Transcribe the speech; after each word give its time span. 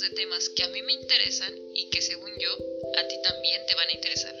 de 0.00 0.10
temas 0.10 0.48
que 0.48 0.64
a 0.64 0.68
mí 0.68 0.82
me 0.82 0.92
interesan 0.92 1.52
y 1.74 1.88
que 1.90 2.02
según 2.02 2.30
yo, 2.38 2.50
a 2.98 3.06
ti 3.06 3.16
también 3.22 3.62
te 3.66 3.74
van 3.74 3.88
a 3.88 3.92
interesar. 3.92 4.34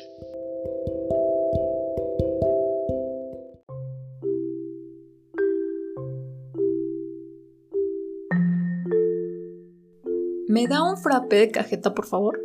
¿Me 10.48 10.66
da 10.66 10.82
un 10.82 10.96
frappé 10.96 11.36
de 11.36 11.50
cajeta, 11.50 11.94
por 11.94 12.06
favor? 12.06 12.40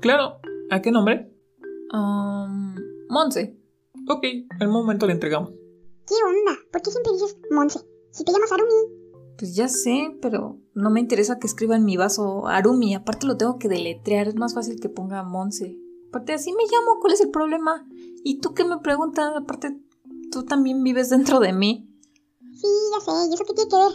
Claro. 0.00 0.38
¿A 0.70 0.82
qué 0.82 0.90
nombre? 0.90 1.30
Um, 1.92 2.74
Monse. 3.08 3.56
Ok, 4.08 4.24
al 4.60 4.68
momento 4.68 5.06
le 5.06 5.12
entregamos. 5.12 5.50
¿Qué 6.06 6.14
onda? 6.14 6.58
¿Por 6.70 6.82
qué 6.82 6.90
siempre 6.90 7.12
dices 7.12 7.36
Monse? 7.50 7.80
Si 8.10 8.24
te 8.24 8.32
llamas 8.32 8.52
Arumi. 8.52 8.91
Pues 9.42 9.56
ya 9.56 9.66
sé, 9.66 10.16
pero 10.22 10.60
no 10.72 10.88
me 10.88 11.00
interesa 11.00 11.40
que 11.40 11.48
escriba 11.48 11.74
en 11.74 11.84
mi 11.84 11.96
vaso 11.96 12.46
Arumi. 12.46 12.94
Aparte 12.94 13.26
lo 13.26 13.36
tengo 13.36 13.58
que 13.58 13.66
deletrear. 13.66 14.28
Es 14.28 14.36
más 14.36 14.54
fácil 14.54 14.78
que 14.78 14.88
ponga 14.88 15.24
Monse. 15.24 15.76
Aparte 16.10 16.34
así 16.34 16.52
me 16.52 16.62
llamo. 16.62 17.00
¿Cuál 17.00 17.14
es 17.14 17.22
el 17.22 17.30
problema? 17.30 17.84
¿Y 18.22 18.38
tú 18.38 18.54
qué 18.54 18.64
me 18.64 18.78
preguntas? 18.78 19.32
Aparte, 19.36 19.76
tú 20.30 20.44
también 20.44 20.84
vives 20.84 21.10
dentro 21.10 21.40
de 21.40 21.52
mí. 21.52 21.90
Sí, 22.52 22.68
ya 22.94 23.00
sé. 23.00 23.10
¿Y 23.28 23.34
eso 23.34 23.44
qué 23.44 23.54
tiene 23.54 23.68
que 23.68 23.76
ver? 23.78 23.92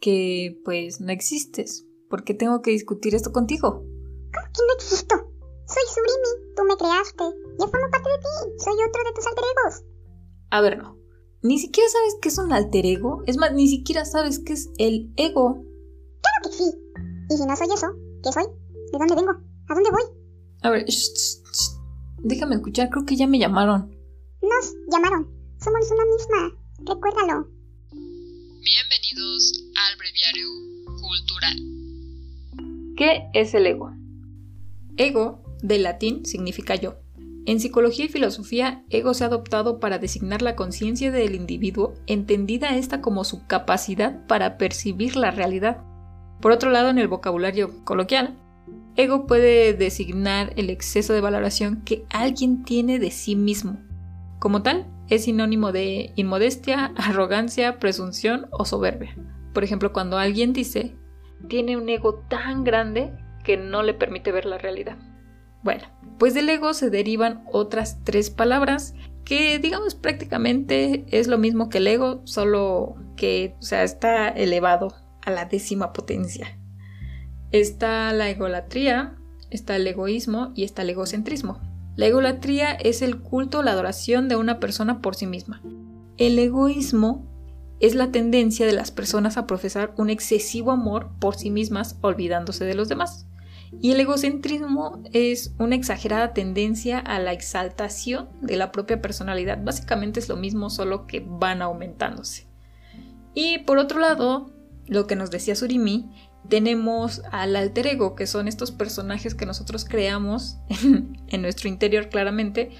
Que 0.00 0.62
pues 0.64 0.98
no 1.02 1.12
existes. 1.12 1.84
¿Por 2.08 2.24
qué 2.24 2.32
tengo 2.32 2.62
que 2.62 2.70
discutir 2.70 3.14
esto 3.14 3.32
contigo? 3.32 3.68
¿Cómo 3.72 4.46
que 4.50 4.62
no 4.66 4.74
existo? 4.76 5.14
Soy 5.66 5.82
Surimi, 5.92 6.54
tú 6.56 6.62
me 6.64 6.76
creaste. 6.78 7.38
Yo 7.60 7.68
formo 7.68 7.90
parte 7.90 8.08
de 8.08 8.16
ti, 8.16 8.64
soy 8.64 8.72
otro 8.72 9.04
de 9.04 9.12
tus 9.14 9.26
alter 9.26 9.44
egos. 9.58 9.84
A 10.52 10.62
ver, 10.62 10.78
no. 10.78 10.95
Ni 11.42 11.58
siquiera 11.58 11.88
sabes 11.90 12.16
qué 12.20 12.28
es 12.28 12.38
un 12.38 12.52
alter 12.52 12.86
ego. 12.86 13.22
Es 13.26 13.36
más, 13.36 13.52
ni 13.52 13.68
siquiera 13.68 14.04
sabes 14.04 14.38
qué 14.38 14.54
es 14.54 14.70
el 14.78 15.12
ego. 15.16 15.54
Claro 15.54 16.42
que 16.42 16.50
sí. 16.50 16.72
Y 17.30 17.36
si 17.36 17.46
no 17.46 17.56
soy 17.56 17.68
eso, 17.74 17.86
¿qué 18.22 18.32
soy? 18.32 18.44
¿De 18.92 18.98
dónde 18.98 19.14
vengo? 19.14 19.32
¿A 19.68 19.74
dónde 19.74 19.90
voy? 19.90 20.02
A 20.62 20.70
ver, 20.70 20.84
shh, 20.86 21.12
shh, 21.14 21.42
shh. 21.52 21.70
déjame 22.22 22.56
escuchar, 22.56 22.88
creo 22.90 23.04
que 23.04 23.16
ya 23.16 23.26
me 23.26 23.38
llamaron. 23.38 23.90
Nos 24.42 24.74
llamaron. 24.90 25.28
Somos 25.60 25.90
una 25.90 26.04
misma. 26.04 26.58
Recuérdalo. 26.78 27.48
Bienvenidos 27.90 29.52
al 29.76 29.96
breviario 29.98 30.48
cultural. 31.00 31.56
¿Qué 32.96 33.28
es 33.34 33.54
el 33.54 33.66
ego? 33.66 33.92
Ego, 34.96 35.42
del 35.62 35.82
latín, 35.82 36.24
significa 36.24 36.74
yo. 36.76 36.96
En 37.46 37.60
psicología 37.60 38.06
y 38.06 38.08
filosofía, 38.08 38.82
ego 38.90 39.14
se 39.14 39.22
ha 39.22 39.28
adoptado 39.28 39.78
para 39.78 40.00
designar 40.00 40.42
la 40.42 40.56
conciencia 40.56 41.12
del 41.12 41.36
individuo, 41.36 41.94
entendida 42.08 42.76
esta 42.76 43.00
como 43.00 43.22
su 43.22 43.46
capacidad 43.46 44.26
para 44.26 44.58
percibir 44.58 45.14
la 45.14 45.30
realidad. 45.30 45.78
Por 46.40 46.50
otro 46.50 46.70
lado, 46.70 46.90
en 46.90 46.98
el 46.98 47.06
vocabulario 47.06 47.84
coloquial, 47.84 48.36
ego 48.96 49.28
puede 49.28 49.74
designar 49.74 50.54
el 50.56 50.70
exceso 50.70 51.12
de 51.12 51.20
valoración 51.20 51.82
que 51.84 52.04
alguien 52.10 52.64
tiene 52.64 52.98
de 52.98 53.12
sí 53.12 53.36
mismo. 53.36 53.76
Como 54.40 54.62
tal, 54.62 54.88
es 55.08 55.24
sinónimo 55.24 55.70
de 55.70 56.12
inmodestia, 56.16 56.92
arrogancia, 56.96 57.78
presunción 57.78 58.48
o 58.50 58.64
soberbia. 58.64 59.14
Por 59.54 59.62
ejemplo, 59.62 59.92
cuando 59.92 60.18
alguien 60.18 60.52
dice, 60.52 60.96
tiene 61.48 61.76
un 61.76 61.88
ego 61.88 62.24
tan 62.28 62.64
grande 62.64 63.12
que 63.44 63.56
no 63.56 63.84
le 63.84 63.94
permite 63.94 64.32
ver 64.32 64.46
la 64.46 64.58
realidad. 64.58 64.98
Bueno, 65.66 65.82
pues 66.20 66.32
del 66.32 66.48
ego 66.48 66.74
se 66.74 66.90
derivan 66.90 67.42
otras 67.50 67.98
tres 68.04 68.30
palabras 68.30 68.94
que 69.24 69.58
digamos 69.58 69.96
prácticamente 69.96 71.04
es 71.10 71.26
lo 71.26 71.38
mismo 71.38 71.68
que 71.68 71.78
el 71.78 71.88
ego, 71.88 72.20
solo 72.22 72.94
que 73.16 73.56
o 73.58 73.62
sea, 73.62 73.82
está 73.82 74.28
elevado 74.28 74.94
a 75.24 75.32
la 75.32 75.46
décima 75.46 75.92
potencia. 75.92 76.56
Está 77.50 78.12
la 78.12 78.30
egolatría, 78.30 79.16
está 79.50 79.74
el 79.74 79.88
egoísmo 79.88 80.52
y 80.54 80.62
está 80.62 80.82
el 80.82 80.90
egocentrismo. 80.90 81.58
La 81.96 82.06
egolatría 82.06 82.70
es 82.70 83.02
el 83.02 83.20
culto 83.20 83.58
o 83.58 83.62
la 83.64 83.72
adoración 83.72 84.28
de 84.28 84.36
una 84.36 84.60
persona 84.60 85.02
por 85.02 85.16
sí 85.16 85.26
misma. 85.26 85.62
El 86.16 86.38
egoísmo 86.38 87.26
es 87.80 87.96
la 87.96 88.12
tendencia 88.12 88.66
de 88.66 88.72
las 88.72 88.92
personas 88.92 89.36
a 89.36 89.48
profesar 89.48 89.94
un 89.96 90.10
excesivo 90.10 90.70
amor 90.70 91.10
por 91.18 91.34
sí 91.34 91.50
mismas 91.50 91.98
olvidándose 92.02 92.64
de 92.64 92.76
los 92.76 92.88
demás. 92.88 93.26
Y 93.80 93.92
el 93.92 94.00
egocentrismo 94.00 95.02
es 95.12 95.54
una 95.58 95.74
exagerada 95.74 96.32
tendencia 96.32 96.98
a 96.98 97.18
la 97.18 97.32
exaltación 97.32 98.28
de 98.40 98.56
la 98.56 98.72
propia 98.72 99.02
personalidad. 99.02 99.62
Básicamente 99.62 100.20
es 100.20 100.28
lo 100.28 100.36
mismo, 100.36 100.70
solo 100.70 101.06
que 101.06 101.24
van 101.26 101.62
aumentándose. 101.62 102.46
Y 103.34 103.58
por 103.58 103.78
otro 103.78 104.00
lado, 104.00 104.52
lo 104.86 105.06
que 105.06 105.16
nos 105.16 105.30
decía 105.30 105.54
Surimi, 105.54 106.10
tenemos 106.48 107.22
al 107.32 107.56
alter 107.56 107.86
ego, 107.88 108.14
que 108.14 108.26
son 108.26 108.48
estos 108.48 108.70
personajes 108.70 109.34
que 109.34 109.46
nosotros 109.46 109.84
creamos 109.84 110.58
en, 111.28 111.42
nuestro 111.42 111.68
interior 111.68 112.08
claramente 112.08 112.70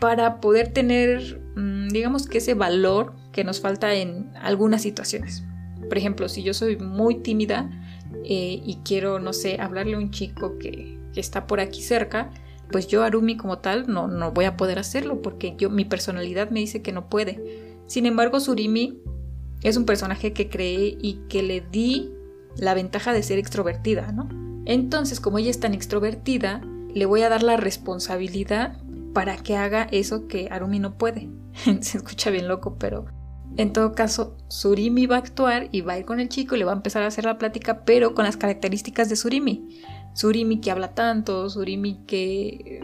para 0.00 0.40
poder 0.40 0.72
tener, 0.72 1.42
mm, 1.56 1.88
digamos 1.88 2.28
que 2.28 2.38
ese 2.38 2.54
valor 2.54 3.14
que 3.32 3.44
nos 3.44 3.60
falta 3.60 3.94
en 3.94 4.30
algunas 4.36 4.82
situaciones. 4.82 5.44
Por 5.88 5.96
ejemplo, 5.96 6.28
si 6.28 6.42
yo 6.42 6.52
soy 6.52 6.76
muy 6.76 7.22
tímida 7.22 7.70
eh, 8.24 8.60
y 8.64 8.78
quiero, 8.84 9.18
no 9.18 9.32
sé, 9.32 9.58
hablarle 9.60 9.94
a 9.94 9.98
un 9.98 10.10
chico 10.10 10.58
que, 10.58 10.98
que, 11.12 11.20
está 11.20 11.46
por 11.46 11.60
aquí 11.60 11.82
cerca, 11.82 12.30
pues 12.70 12.88
yo, 12.88 13.02
Arumi, 13.02 13.36
como 13.36 13.58
tal, 13.58 13.86
no, 13.86 14.08
no 14.08 14.32
voy 14.32 14.44
a 14.44 14.56
poder 14.56 14.78
hacerlo 14.78 15.22
porque 15.22 15.54
yo, 15.56 15.70
mi 15.70 15.84
personalidad 15.84 16.50
me 16.50 16.60
dice 16.60 16.82
que 16.82 16.92
no 16.92 17.08
puede. 17.08 17.76
Sin 17.86 18.06
embargo, 18.06 18.40
Surimi 18.40 18.98
es 19.62 19.76
un 19.76 19.84
personaje 19.84 20.32
que 20.32 20.48
creé 20.48 20.96
y 21.00 21.20
que 21.28 21.42
le 21.42 21.60
di 21.60 22.12
la 22.56 22.74
ventaja 22.74 23.12
de 23.12 23.22
ser 23.22 23.38
extrovertida, 23.38 24.12
¿no? 24.12 24.28
Entonces, 24.64 25.20
como 25.20 25.38
ella 25.38 25.50
es 25.50 25.60
tan 25.60 25.74
extrovertida, 25.74 26.60
le 26.92 27.06
voy 27.06 27.22
a 27.22 27.28
dar 27.28 27.42
la 27.42 27.56
responsabilidad 27.56 28.78
para 29.12 29.36
que 29.36 29.56
haga 29.56 29.86
eso 29.92 30.26
que 30.26 30.48
Arumi 30.50 30.78
no 30.78 30.98
puede. 30.98 31.28
Se 31.80 31.98
escucha 31.98 32.30
bien 32.30 32.48
loco, 32.48 32.76
pero 32.78 33.06
en 33.56 33.72
todo 33.72 33.94
caso, 33.94 34.36
Surimi 34.48 35.06
va 35.06 35.16
a 35.16 35.20
actuar 35.20 35.68
y 35.72 35.80
va 35.80 35.94
a 35.94 35.98
ir 35.98 36.04
con 36.04 36.20
el 36.20 36.28
chico 36.28 36.54
y 36.54 36.58
le 36.58 36.64
va 36.64 36.72
a 36.72 36.76
empezar 36.76 37.02
a 37.02 37.06
hacer 37.06 37.24
la 37.24 37.38
plática, 37.38 37.84
pero 37.84 38.14
con 38.14 38.24
las 38.24 38.36
características 38.36 39.08
de 39.08 39.16
Surimi. 39.16 39.80
Surimi 40.14 40.60
que 40.60 40.70
habla 40.70 40.94
tanto, 40.94 41.48
Surimi 41.48 42.04
que 42.06 42.80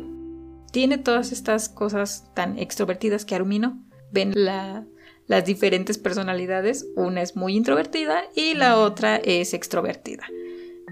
tiene 0.72 0.99
todas 0.99 1.32
estas 1.32 1.69
cosas 1.69 2.25
tan 2.34 2.59
extrovertidas 2.59 3.25
que 3.25 3.34
Arumi 3.34 3.59
no. 3.59 3.78
Ven 4.11 4.32
la, 4.34 4.87
las 5.27 5.44
diferentes 5.44 5.99
personalidades. 5.99 6.87
Una 6.97 7.22
es 7.22 7.37
muy 7.37 7.55
introvertida 7.55 8.25
y 8.34 8.55
la 8.55 8.78
otra 8.78 9.16
es 9.16 9.55
extrovertida. 9.55 10.25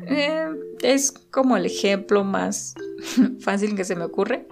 Eh, 0.06 0.46
es 0.82 1.12
como 1.12 1.56
el 1.56 1.66
ejemplo 1.66 2.24
más 2.24 2.74
fácil 3.40 3.74
que 3.74 3.84
se 3.84 3.96
me 3.96 4.04
ocurre. 4.04 4.46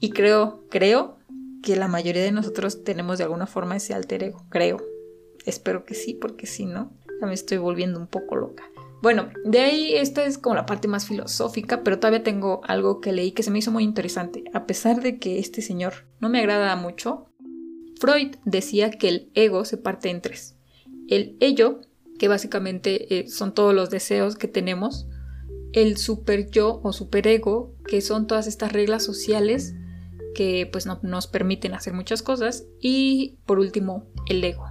Y 0.00 0.10
creo, 0.10 0.64
creo 0.68 1.16
que 1.62 1.76
la 1.76 1.88
mayoría 1.88 2.22
de 2.22 2.32
nosotros 2.32 2.84
tenemos 2.84 3.18
de 3.18 3.24
alguna 3.24 3.46
forma 3.46 3.76
ese 3.76 3.94
alter 3.94 4.24
ego, 4.24 4.44
creo. 4.48 4.82
Espero 5.46 5.84
que 5.84 5.94
sí, 5.94 6.14
porque 6.14 6.46
si 6.46 6.66
no, 6.66 6.92
ya 7.20 7.26
me 7.26 7.34
estoy 7.34 7.58
volviendo 7.58 7.98
un 7.98 8.06
poco 8.06 8.36
loca. 8.36 8.64
Bueno, 9.02 9.30
de 9.44 9.58
ahí 9.60 9.94
esta 9.94 10.24
es 10.24 10.38
como 10.38 10.54
la 10.54 10.66
parte 10.66 10.86
más 10.86 11.06
filosófica, 11.06 11.82
pero 11.82 11.98
todavía 11.98 12.22
tengo 12.22 12.60
algo 12.64 13.00
que 13.00 13.12
leí 13.12 13.32
que 13.32 13.42
se 13.42 13.50
me 13.50 13.58
hizo 13.58 13.72
muy 13.72 13.82
interesante. 13.82 14.44
A 14.54 14.66
pesar 14.66 15.02
de 15.02 15.18
que 15.18 15.40
este 15.40 15.60
señor 15.60 16.06
no 16.20 16.28
me 16.28 16.38
agrada 16.38 16.76
mucho, 16.76 17.26
Freud 18.00 18.36
decía 18.44 18.90
que 18.90 19.08
el 19.08 19.30
ego 19.34 19.64
se 19.64 19.76
parte 19.76 20.08
en 20.08 20.20
tres. 20.20 20.56
El 21.08 21.36
ello, 21.40 21.80
que 22.18 22.28
básicamente 22.28 23.18
eh, 23.18 23.28
son 23.28 23.54
todos 23.54 23.74
los 23.74 23.90
deseos 23.90 24.36
que 24.36 24.46
tenemos, 24.46 25.08
el 25.72 25.96
super 25.96 26.48
yo 26.50 26.80
o 26.84 26.92
superego, 26.92 27.74
que 27.86 28.02
son 28.02 28.28
todas 28.28 28.46
estas 28.46 28.72
reglas 28.72 29.04
sociales 29.04 29.74
que 30.34 30.68
pues 30.70 30.86
no, 30.86 31.00
nos 31.02 31.26
permiten 31.26 31.74
hacer 31.74 31.92
muchas 31.92 32.22
cosas 32.22 32.64
y 32.80 33.38
por 33.46 33.58
último 33.58 34.06
el 34.28 34.42
ego 34.42 34.64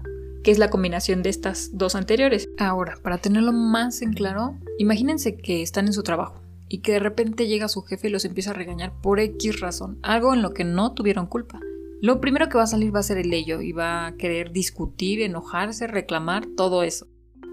que 0.43 0.51
es 0.51 0.57
la 0.57 0.69
combinación 0.69 1.21
de 1.21 1.29
estas 1.29 1.69
dos 1.73 1.95
anteriores. 1.95 2.49
Ahora, 2.57 2.97
para 3.01 3.19
tenerlo 3.19 3.53
más 3.53 4.01
en 4.01 4.13
claro, 4.13 4.57
imagínense 4.79 5.37
que 5.37 5.61
están 5.61 5.87
en 5.87 5.93
su 5.93 6.03
trabajo 6.03 6.41
y 6.67 6.79
que 6.79 6.93
de 6.93 6.99
repente 6.99 7.47
llega 7.47 7.67
su 7.67 7.81
jefe 7.81 8.07
y 8.07 8.11
los 8.11 8.25
empieza 8.25 8.51
a 8.51 8.53
regañar 8.53 8.93
por 9.01 9.19
X 9.19 9.59
razón, 9.59 9.99
algo 10.01 10.33
en 10.33 10.41
lo 10.41 10.53
que 10.53 10.63
no 10.63 10.93
tuvieron 10.93 11.27
culpa. 11.27 11.59
Lo 12.01 12.19
primero 12.19 12.49
que 12.49 12.57
va 12.57 12.63
a 12.63 12.67
salir 12.67 12.95
va 12.95 13.01
a 13.01 13.03
ser 13.03 13.17
el 13.19 13.31
ello 13.33 13.61
y 13.61 13.73
va 13.73 14.07
a 14.07 14.15
querer 14.15 14.51
discutir, 14.51 15.21
enojarse, 15.21 15.85
reclamar, 15.85 16.47
todo 16.57 16.81
eso. 16.81 17.07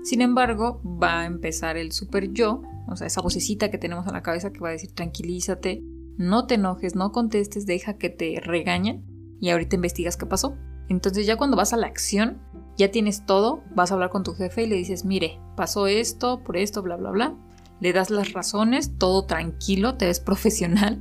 Sin 0.04 0.22
embargo, 0.22 0.80
va 0.84 1.20
a 1.20 1.26
empezar 1.26 1.76
el 1.76 1.92
super 1.92 2.32
yo, 2.32 2.62
o 2.86 2.96
sea, 2.96 3.08
esa 3.08 3.20
vocecita 3.20 3.70
que 3.70 3.76
tenemos 3.76 4.06
en 4.06 4.14
la 4.14 4.22
cabeza 4.22 4.52
que 4.52 4.60
va 4.60 4.70
a 4.70 4.72
decir 4.72 4.92
tranquilízate, 4.92 5.82
no 6.18 6.46
te 6.46 6.56
enojes, 6.56 6.94
no 6.94 7.12
contestes, 7.12 7.64
deja 7.64 7.94
que 7.94 8.10
te 8.10 8.40
regañen 8.40 9.04
y 9.40 9.50
ahorita 9.50 9.76
investigas 9.76 10.16
qué 10.16 10.26
pasó. 10.26 10.56
Entonces 10.88 11.26
ya 11.26 11.36
cuando 11.36 11.56
vas 11.56 11.72
a 11.72 11.76
la 11.76 11.86
acción, 11.86 12.38
ya 12.76 12.90
tienes 12.90 13.24
todo, 13.24 13.62
vas 13.74 13.90
a 13.90 13.94
hablar 13.94 14.10
con 14.10 14.24
tu 14.24 14.34
jefe 14.34 14.64
y 14.64 14.66
le 14.66 14.76
dices, 14.76 15.04
mire, 15.04 15.38
pasó 15.56 15.86
esto, 15.86 16.42
por 16.42 16.56
esto, 16.56 16.82
bla, 16.82 16.96
bla, 16.96 17.10
bla. 17.10 17.34
Le 17.80 17.92
das 17.92 18.10
las 18.10 18.32
razones, 18.32 18.98
todo 18.98 19.24
tranquilo, 19.24 19.94
te 19.94 20.06
ves 20.06 20.20
profesional. 20.20 21.00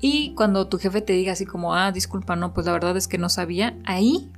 Y 0.00 0.34
cuando 0.34 0.68
tu 0.68 0.78
jefe 0.78 1.00
te 1.00 1.14
diga 1.14 1.32
así 1.32 1.46
como, 1.46 1.74
ah, 1.74 1.90
disculpa, 1.90 2.36
no, 2.36 2.52
pues 2.52 2.66
la 2.66 2.72
verdad 2.72 2.96
es 2.96 3.08
que 3.08 3.18
no 3.18 3.28
sabía, 3.28 3.78
ahí 3.84 4.30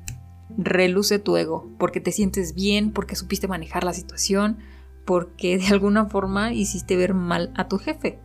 reluce 0.56 1.18
tu 1.18 1.36
ego, 1.36 1.68
porque 1.78 2.00
te 2.00 2.12
sientes 2.12 2.54
bien, 2.54 2.92
porque 2.92 3.16
supiste 3.16 3.48
manejar 3.48 3.84
la 3.84 3.92
situación, 3.92 4.58
porque 5.04 5.58
de 5.58 5.66
alguna 5.68 6.06
forma 6.06 6.52
hiciste 6.52 6.96
ver 6.96 7.14
mal 7.14 7.52
a 7.56 7.68
tu 7.68 7.78
jefe. 7.78 8.20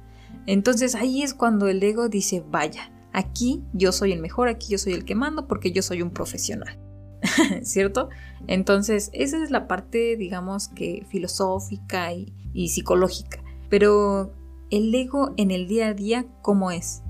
Entonces 0.45 0.95
ahí 0.95 1.23
es 1.23 1.33
cuando 1.33 1.67
el 1.67 1.81
ego 1.81 2.09
dice, 2.09 2.43
vaya, 2.49 2.91
aquí 3.13 3.63
yo 3.73 3.91
soy 3.91 4.11
el 4.11 4.19
mejor, 4.19 4.47
aquí 4.47 4.71
yo 4.71 4.77
soy 4.77 4.93
el 4.93 5.05
que 5.05 5.15
mando 5.15 5.47
porque 5.47 5.71
yo 5.71 5.81
soy 5.81 6.01
un 6.01 6.11
profesional. 6.11 6.79
¿Cierto? 7.63 8.09
Entonces 8.47 9.09
esa 9.13 9.41
es 9.43 9.51
la 9.51 9.67
parte, 9.67 10.15
digamos 10.17 10.67
que 10.67 11.05
filosófica 11.09 12.13
y, 12.13 12.33
psicológica. 12.69 13.43
Pero 13.69 14.33
el 14.69 14.93
ego 14.93 15.33
en 15.37 15.51
el 15.51 15.67
día 15.67 15.87
a 15.87 15.93
día, 15.93 16.25
¿cómo 16.41 16.71
es? 16.71 17.01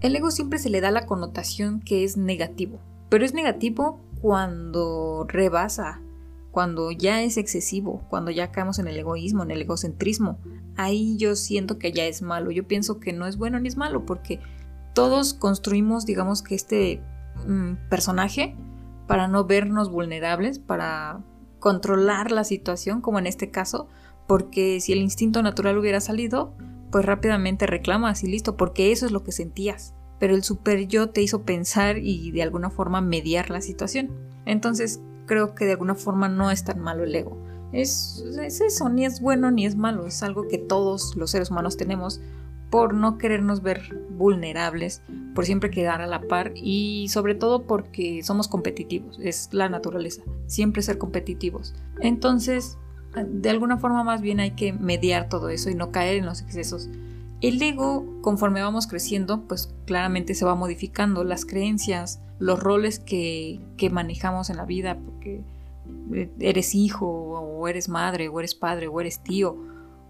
El 0.00 0.16
ego 0.16 0.30
siempre 0.30 0.58
se 0.58 0.70
le 0.70 0.80
da 0.80 0.90
la 0.90 1.06
connotación 1.06 1.80
que 1.80 2.04
es 2.04 2.16
negativo, 2.16 2.80
pero 3.08 3.24
es 3.24 3.34
negativo 3.34 4.00
cuando 4.20 5.26
rebasa, 5.28 6.00
cuando 6.50 6.90
ya 6.90 7.22
es 7.22 7.36
excesivo, 7.36 8.04
cuando 8.10 8.30
ya 8.30 8.52
caemos 8.52 8.78
en 8.78 8.88
el 8.88 8.98
egoísmo, 8.98 9.42
en 9.42 9.52
el 9.52 9.62
egocentrismo. 9.62 10.38
Ahí 10.76 11.16
yo 11.16 11.36
siento 11.36 11.78
que 11.78 11.92
ya 11.92 12.04
es 12.04 12.22
malo. 12.22 12.50
Yo 12.50 12.66
pienso 12.66 13.00
que 13.00 13.12
no 13.12 13.26
es 13.26 13.36
bueno 13.36 13.58
ni 13.60 13.68
es 13.68 13.76
malo 13.76 14.06
porque 14.06 14.40
todos 14.94 15.34
construimos, 15.34 16.06
digamos 16.06 16.42
que 16.42 16.54
este 16.54 17.02
mm, 17.46 17.88
personaje 17.88 18.56
para 19.06 19.28
no 19.28 19.44
vernos 19.44 19.90
vulnerables, 19.90 20.58
para 20.58 21.20
controlar 21.58 22.30
la 22.30 22.44
situación, 22.44 23.00
como 23.00 23.18
en 23.18 23.26
este 23.26 23.50
caso, 23.50 23.88
porque 24.26 24.80
si 24.80 24.92
el 24.92 25.00
instinto 25.00 25.42
natural 25.42 25.78
hubiera 25.78 26.00
salido, 26.00 26.54
pues 26.90 27.04
rápidamente 27.04 27.66
reclamas 27.66 28.22
y 28.24 28.28
listo, 28.28 28.56
porque 28.56 28.92
eso 28.92 29.06
es 29.06 29.12
lo 29.12 29.22
que 29.22 29.32
sentías. 29.32 29.94
Pero 30.18 30.34
el 30.34 30.44
super 30.44 30.86
yo 30.86 31.10
te 31.10 31.22
hizo 31.22 31.42
pensar 31.42 31.98
y 31.98 32.30
de 32.30 32.42
alguna 32.42 32.70
forma 32.70 33.00
mediar 33.00 33.50
la 33.50 33.60
situación. 33.60 34.10
Entonces 34.46 35.00
creo 35.26 35.54
que 35.54 35.64
de 35.64 35.72
alguna 35.72 35.94
forma 35.94 36.28
no 36.28 36.50
es 36.50 36.64
tan 36.64 36.80
malo 36.80 37.04
el 37.04 37.14
ego. 37.14 37.36
Es, 37.72 38.22
es 38.40 38.60
eso, 38.60 38.88
ni 38.88 39.04
es 39.06 39.20
bueno 39.20 39.50
ni 39.50 39.66
es 39.66 39.76
malo, 39.76 40.06
es 40.06 40.22
algo 40.22 40.46
que 40.46 40.58
todos 40.58 41.16
los 41.16 41.30
seres 41.30 41.50
humanos 41.50 41.76
tenemos 41.76 42.20
por 42.72 42.94
no 42.94 43.18
querernos 43.18 43.62
ver 43.62 43.82
vulnerables, 44.10 45.02
por 45.34 45.44
siempre 45.44 45.70
quedar 45.70 46.00
a 46.00 46.06
la 46.06 46.22
par 46.22 46.52
y 46.54 47.06
sobre 47.10 47.34
todo 47.34 47.66
porque 47.66 48.22
somos 48.22 48.48
competitivos, 48.48 49.18
es 49.20 49.50
la 49.52 49.68
naturaleza, 49.68 50.22
siempre 50.46 50.80
ser 50.80 50.96
competitivos. 50.96 51.74
Entonces, 52.00 52.78
de 53.14 53.50
alguna 53.50 53.76
forma 53.76 54.04
más 54.04 54.22
bien 54.22 54.40
hay 54.40 54.52
que 54.52 54.72
mediar 54.72 55.28
todo 55.28 55.50
eso 55.50 55.68
y 55.68 55.74
no 55.74 55.92
caer 55.92 56.16
en 56.16 56.24
los 56.24 56.40
excesos. 56.40 56.88
El 57.42 57.60
ego, 57.60 58.06
conforme 58.22 58.62
vamos 58.62 58.86
creciendo, 58.86 59.42
pues 59.42 59.74
claramente 59.84 60.34
se 60.34 60.46
va 60.46 60.54
modificando 60.54 61.24
las 61.24 61.44
creencias, 61.44 62.20
los 62.38 62.58
roles 62.58 62.98
que, 62.98 63.60
que 63.76 63.90
manejamos 63.90 64.48
en 64.48 64.56
la 64.56 64.64
vida, 64.64 64.96
porque 64.96 65.42
eres 66.40 66.74
hijo 66.74 67.06
o 67.06 67.68
eres 67.68 67.88
madre 67.88 68.28
o 68.28 68.38
eres 68.38 68.54
padre 68.54 68.88
o 68.88 69.00
eres 69.00 69.22
tío, 69.22 69.56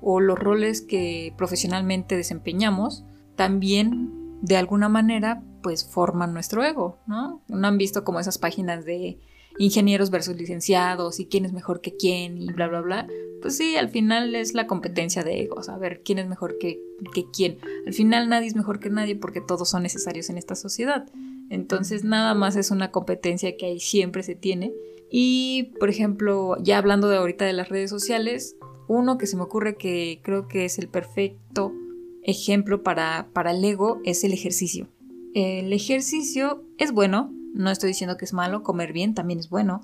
o 0.00 0.20
los 0.20 0.38
roles 0.38 0.80
que 0.82 1.32
profesionalmente 1.36 2.16
desempeñamos, 2.16 3.04
también 3.36 4.40
de 4.42 4.56
alguna 4.56 4.88
manera 4.88 5.42
pues 5.62 5.84
forman 5.84 6.34
nuestro 6.34 6.64
ego, 6.64 6.98
¿no? 7.06 7.40
¿No 7.48 7.68
han 7.68 7.78
visto 7.78 8.02
como 8.02 8.18
esas 8.18 8.38
páginas 8.38 8.84
de 8.84 9.20
ingenieros 9.58 10.10
versus 10.10 10.36
licenciados 10.36 11.20
y 11.20 11.26
quién 11.26 11.44
es 11.44 11.52
mejor 11.52 11.80
que 11.80 11.96
quién 11.96 12.40
y 12.40 12.52
bla, 12.52 12.68
bla, 12.68 12.80
bla. 12.80 13.06
Pues 13.40 13.56
sí, 13.56 13.76
al 13.76 13.88
final 13.88 14.34
es 14.34 14.54
la 14.54 14.66
competencia 14.66 15.24
de 15.24 15.42
egos, 15.42 15.68
a 15.68 15.76
ver 15.76 16.02
quién 16.04 16.18
es 16.18 16.28
mejor 16.28 16.58
que, 16.58 16.80
que 17.12 17.24
quién. 17.32 17.58
Al 17.86 17.92
final 17.92 18.28
nadie 18.28 18.46
es 18.46 18.56
mejor 18.56 18.78
que 18.78 18.90
nadie 18.90 19.16
porque 19.16 19.40
todos 19.40 19.68
son 19.68 19.82
necesarios 19.82 20.30
en 20.30 20.38
esta 20.38 20.54
sociedad. 20.54 21.06
Entonces 21.50 22.04
nada 22.04 22.34
más 22.34 22.56
es 22.56 22.70
una 22.70 22.90
competencia 22.90 23.56
que 23.56 23.66
ahí 23.66 23.80
siempre 23.80 24.22
se 24.22 24.34
tiene. 24.34 24.72
Y, 25.14 25.74
por 25.78 25.90
ejemplo, 25.90 26.56
ya 26.62 26.78
hablando 26.78 27.06
de 27.10 27.18
ahorita 27.18 27.44
de 27.44 27.52
las 27.52 27.68
redes 27.68 27.90
sociales, 27.90 28.56
uno 28.88 29.18
que 29.18 29.26
se 29.26 29.36
me 29.36 29.42
ocurre 29.42 29.76
que 29.76 30.22
creo 30.24 30.48
que 30.48 30.64
es 30.64 30.78
el 30.78 30.88
perfecto 30.88 31.74
ejemplo 32.22 32.82
para, 32.82 33.28
para 33.34 33.50
el 33.50 33.62
ego 33.62 34.00
es 34.04 34.24
el 34.24 34.32
ejercicio. 34.32 34.88
El 35.34 35.70
ejercicio 35.74 36.64
es 36.78 36.92
bueno, 36.92 37.30
no 37.52 37.70
estoy 37.70 37.88
diciendo 37.88 38.16
que 38.16 38.24
es 38.24 38.32
malo, 38.32 38.62
comer 38.62 38.94
bien 38.94 39.12
también 39.12 39.38
es 39.38 39.50
bueno, 39.50 39.82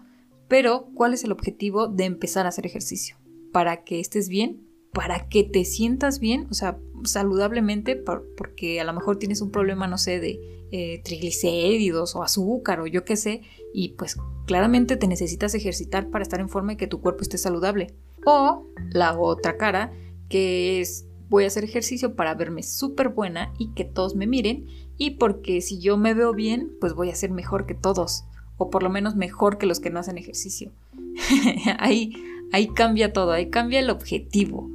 pero 0.49 0.89
¿cuál 0.95 1.13
es 1.13 1.25
el 1.25 1.33
objetivo 1.33 1.89
de 1.89 2.07
empezar 2.07 2.47
a 2.47 2.49
hacer 2.49 2.65
ejercicio? 2.65 3.17
Para 3.53 3.85
que 3.85 4.01
estés 4.01 4.31
bien, 4.31 4.67
para 4.93 5.29
que 5.29 5.45
te 5.45 5.65
sientas 5.65 6.19
bien, 6.19 6.47
o 6.51 6.55
sea, 6.55 6.79
saludablemente, 7.05 7.97
porque 7.97 8.81
a 8.81 8.85
lo 8.85 8.93
mejor 8.93 9.19
tienes 9.19 9.41
un 9.41 9.51
problema, 9.51 9.87
no 9.87 9.99
sé, 9.99 10.21
de 10.21 10.41
eh, 10.71 11.01
triglicéridos 11.05 12.15
o 12.17 12.23
azúcar 12.23 12.81
o 12.81 12.87
yo 12.87 13.05
qué 13.05 13.17
sé, 13.17 13.43
y 13.73 13.91
pues 13.91 14.17
claramente 14.47 14.97
te 14.97 15.07
necesitas 15.07 15.55
ejercitar 15.55 16.11
para 16.11 16.23
estar 16.23 16.41
en 16.41 16.49
forma 16.49 16.73
y 16.73 16.77
que 16.77 16.87
tu 16.87 17.01
cuerpo 17.01 17.23
esté 17.23 17.39
saludable. 17.39 17.95
O 18.25 18.67
la 18.91 19.19
otra 19.19 19.57
cara, 19.57 19.93
que 20.29 20.81
es 20.81 21.07
voy 21.29 21.45
a 21.45 21.49
hacer 21.49 21.65
ejercicio 21.65 22.15
para 22.17 22.35
verme 22.35 22.63
súper 22.63 23.11
buena 23.11 23.53
y 23.59 23.69
que 23.75 23.85
todos 23.85 24.17
me 24.17 24.27
miren 24.27 24.67
y 24.97 25.11
porque 25.11 25.61
si 25.61 25.79
yo 25.79 25.97
me 25.97 26.15
veo 26.15 26.33
bien, 26.33 26.73
pues 26.81 26.95
voy 26.95 27.11
a 27.11 27.15
ser 27.15 27.31
mejor 27.31 27.67
que 27.67 27.75
todos, 27.75 28.25
o 28.57 28.71
por 28.71 28.83
lo 28.83 28.91
menos 28.91 29.15
mejor 29.15 29.59
que 29.59 29.67
los 29.67 29.81
que 29.81 29.91
no 29.91 30.01
hacen 30.01 30.19
ejercicio. 30.19 30.73
ahí, 31.79 32.13
ahí 32.53 32.69
cambia 32.69 33.13
todo, 33.13 33.33
ahí 33.33 33.51
cambia 33.51 33.79
el 33.79 33.91
objetivo. 33.91 34.69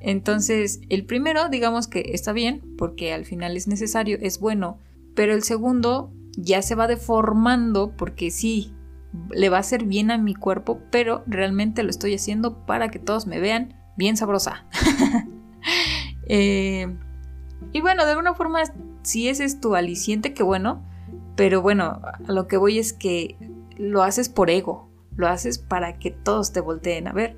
Entonces, 0.00 0.80
el 0.88 1.04
primero, 1.04 1.48
digamos 1.48 1.88
que 1.88 2.10
está 2.12 2.32
bien, 2.32 2.62
porque 2.76 3.12
al 3.12 3.24
final 3.24 3.56
es 3.56 3.66
necesario, 3.66 4.18
es 4.20 4.38
bueno, 4.38 4.78
pero 5.14 5.34
el 5.34 5.42
segundo 5.42 6.12
ya 6.36 6.62
se 6.62 6.74
va 6.74 6.86
deformando 6.86 7.96
porque 7.96 8.30
sí, 8.30 8.74
le 9.30 9.48
va 9.48 9.56
a 9.56 9.60
hacer 9.60 9.84
bien 9.84 10.10
a 10.10 10.18
mi 10.18 10.34
cuerpo, 10.34 10.80
pero 10.90 11.24
realmente 11.26 11.82
lo 11.82 11.90
estoy 11.90 12.14
haciendo 12.14 12.66
para 12.66 12.90
que 12.90 12.98
todos 12.98 13.26
me 13.26 13.40
vean 13.40 13.74
bien 13.96 14.16
sabrosa. 14.16 14.66
eh, 16.28 16.94
y 17.72 17.80
bueno, 17.80 18.04
de 18.04 18.10
alguna 18.10 18.34
forma, 18.34 18.60
si 19.02 19.28
ese 19.28 19.44
es 19.44 19.60
tu 19.60 19.74
aliciente, 19.74 20.34
qué 20.34 20.42
bueno. 20.42 20.84
Pero 21.36 21.60
bueno, 21.60 22.00
a 22.02 22.32
lo 22.32 22.46
que 22.46 22.56
voy 22.56 22.78
es 22.78 22.92
que 22.92 23.36
lo 23.76 24.02
haces 24.02 24.28
por 24.28 24.50
ego. 24.50 24.90
Lo 25.16 25.28
haces 25.28 25.58
para 25.58 25.98
que 25.98 26.10
todos 26.10 26.52
te 26.52 26.60
volteen 26.60 27.08
a 27.08 27.12
ver. 27.12 27.36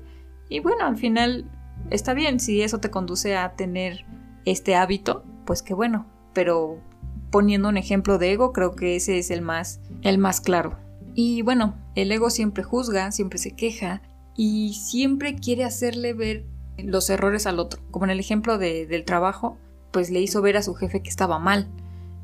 Y 0.49 0.59
bueno, 0.59 0.85
al 0.85 0.97
final 0.97 1.49
está 1.91 2.13
bien. 2.13 2.39
Si 2.39 2.61
eso 2.61 2.79
te 2.79 2.91
conduce 2.91 3.35
a 3.35 3.53
tener 3.55 4.05
este 4.45 4.75
hábito, 4.75 5.23
pues 5.45 5.61
qué 5.61 5.73
bueno. 5.73 6.05
Pero 6.33 6.79
poniendo 7.31 7.69
un 7.69 7.77
ejemplo 7.77 8.17
de 8.17 8.31
ego, 8.31 8.53
creo 8.53 8.75
que 8.75 8.95
ese 8.95 9.17
es 9.19 9.31
el 9.31 9.41
más, 9.41 9.79
el 10.01 10.17
más 10.17 10.41
claro. 10.41 10.77
Y 11.15 11.41
bueno, 11.41 11.75
el 11.95 12.11
ego 12.11 12.29
siempre 12.29 12.63
juzga, 12.63 13.11
siempre 13.11 13.39
se 13.39 13.55
queja 13.55 14.01
y 14.35 14.73
siempre 14.73 15.35
quiere 15.35 15.63
hacerle 15.63 16.13
ver 16.13 16.45
los 16.77 17.09
errores 17.09 17.45
al 17.45 17.59
otro. 17.59 17.81
Como 17.91 18.05
en 18.05 18.11
el 18.11 18.19
ejemplo 18.19 18.57
del 18.57 19.05
trabajo, 19.05 19.57
pues 19.91 20.11
le 20.11 20.21
hizo 20.21 20.41
ver 20.41 20.57
a 20.57 20.63
su 20.63 20.75
jefe 20.75 21.01
que 21.01 21.09
estaba 21.09 21.39
mal. 21.39 21.67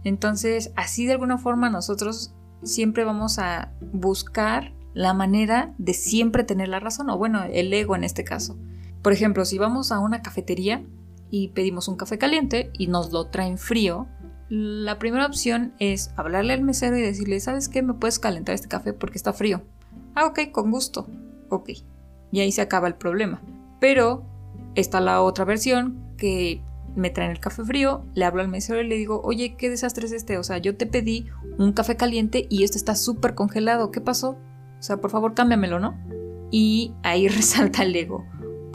Entonces, 0.03 0.71
así 0.75 1.05
de 1.05 1.13
alguna 1.13 1.37
forma 1.37 1.69
nosotros 1.69 2.33
siempre 2.63 3.03
vamos 3.03 3.39
a 3.39 3.71
buscar 3.91 4.73
la 4.93 5.13
manera 5.13 5.73
de 5.77 5.93
siempre 5.93 6.43
tener 6.43 6.69
la 6.69 6.79
razón, 6.79 7.09
o 7.09 7.17
bueno, 7.17 7.43
el 7.43 7.73
ego 7.73 7.95
en 7.95 8.03
este 8.03 8.23
caso. 8.23 8.57
Por 9.05 9.13
ejemplo, 9.13 9.45
si 9.45 9.59
vamos 9.59 9.91
a 9.91 9.99
una 9.99 10.23
cafetería 10.23 10.83
y 11.29 11.49
pedimos 11.49 11.87
un 11.87 11.95
café 11.95 12.17
caliente 12.17 12.71
y 12.73 12.87
nos 12.87 13.11
lo 13.11 13.27
traen 13.27 13.59
frío, 13.59 14.07
la 14.49 14.97
primera 14.97 15.27
opción 15.27 15.75
es 15.77 16.09
hablarle 16.15 16.53
al 16.53 16.63
mesero 16.63 16.97
y 16.97 17.03
decirle, 17.03 17.39
¿sabes 17.39 17.69
qué? 17.69 17.83
¿Me 17.83 17.93
puedes 17.93 18.17
calentar 18.17 18.55
este 18.55 18.67
café 18.67 18.93
porque 18.93 19.19
está 19.19 19.31
frío? 19.31 19.61
Ah, 20.15 20.25
ok, 20.25 20.49
con 20.51 20.71
gusto. 20.71 21.07
Ok. 21.51 21.69
Y 22.31 22.39
ahí 22.39 22.51
se 22.51 22.63
acaba 22.63 22.87
el 22.87 22.95
problema. 22.95 23.43
Pero 23.79 24.25
está 24.73 24.99
la 25.01 25.21
otra 25.21 25.45
versión 25.45 26.15
que 26.17 26.63
me 26.95 27.11
traen 27.11 27.29
el 27.29 27.39
café 27.39 27.63
frío, 27.63 28.03
le 28.15 28.25
hablo 28.25 28.41
al 28.41 28.47
mesero 28.47 28.81
y 28.81 28.87
le 28.87 28.95
digo, 28.95 29.21
oye, 29.23 29.55
¿qué 29.55 29.69
desastre 29.69 30.07
es 30.07 30.13
este? 30.13 30.39
O 30.39 30.43
sea, 30.43 30.57
yo 30.57 30.77
te 30.77 30.87
pedí 30.87 31.27
un 31.59 31.73
café 31.73 31.95
caliente 31.95 32.47
y 32.49 32.63
este 32.63 32.79
está 32.79 32.95
súper 32.95 33.35
congelado, 33.35 33.91
¿qué 33.91 34.01
pasó? 34.01 34.39
O 34.79 34.81
sea, 34.81 34.97
por 34.97 35.11
favor, 35.11 35.35
cámbiamelo, 35.35 35.79
¿no? 35.79 35.95
Y 36.49 36.95
ahí 37.03 37.27
resalta 37.27 37.83
el 37.83 37.95
ego, 37.95 38.25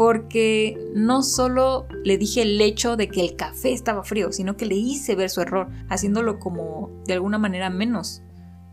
porque 0.00 0.78
no 0.95 1.23
solo 1.23 1.87
le 2.04 2.16
dije 2.16 2.40
el 2.40 2.59
hecho 2.59 2.97
de 2.97 3.09
que 3.09 3.21
el 3.21 3.37
café 3.37 3.71
estaba 3.75 4.02
frío, 4.02 4.33
sino 4.33 4.57
que 4.57 4.64
le 4.64 4.75
hice 4.75 5.14
ver 5.14 5.28
su 5.28 5.42
error, 5.42 5.69
haciéndolo 5.90 6.38
como 6.38 6.88
de 7.04 7.12
alguna 7.12 7.37
manera 7.37 7.69
menos, 7.69 8.23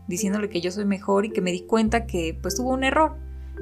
diciéndole 0.06 0.48
que 0.48 0.62
yo 0.62 0.70
soy 0.70 0.86
mejor 0.86 1.26
y 1.26 1.30
que 1.30 1.42
me 1.42 1.52
di 1.52 1.66
cuenta 1.66 2.06
que 2.06 2.38
pues 2.40 2.54
tuvo 2.54 2.72
un 2.72 2.82
error. 2.82 3.18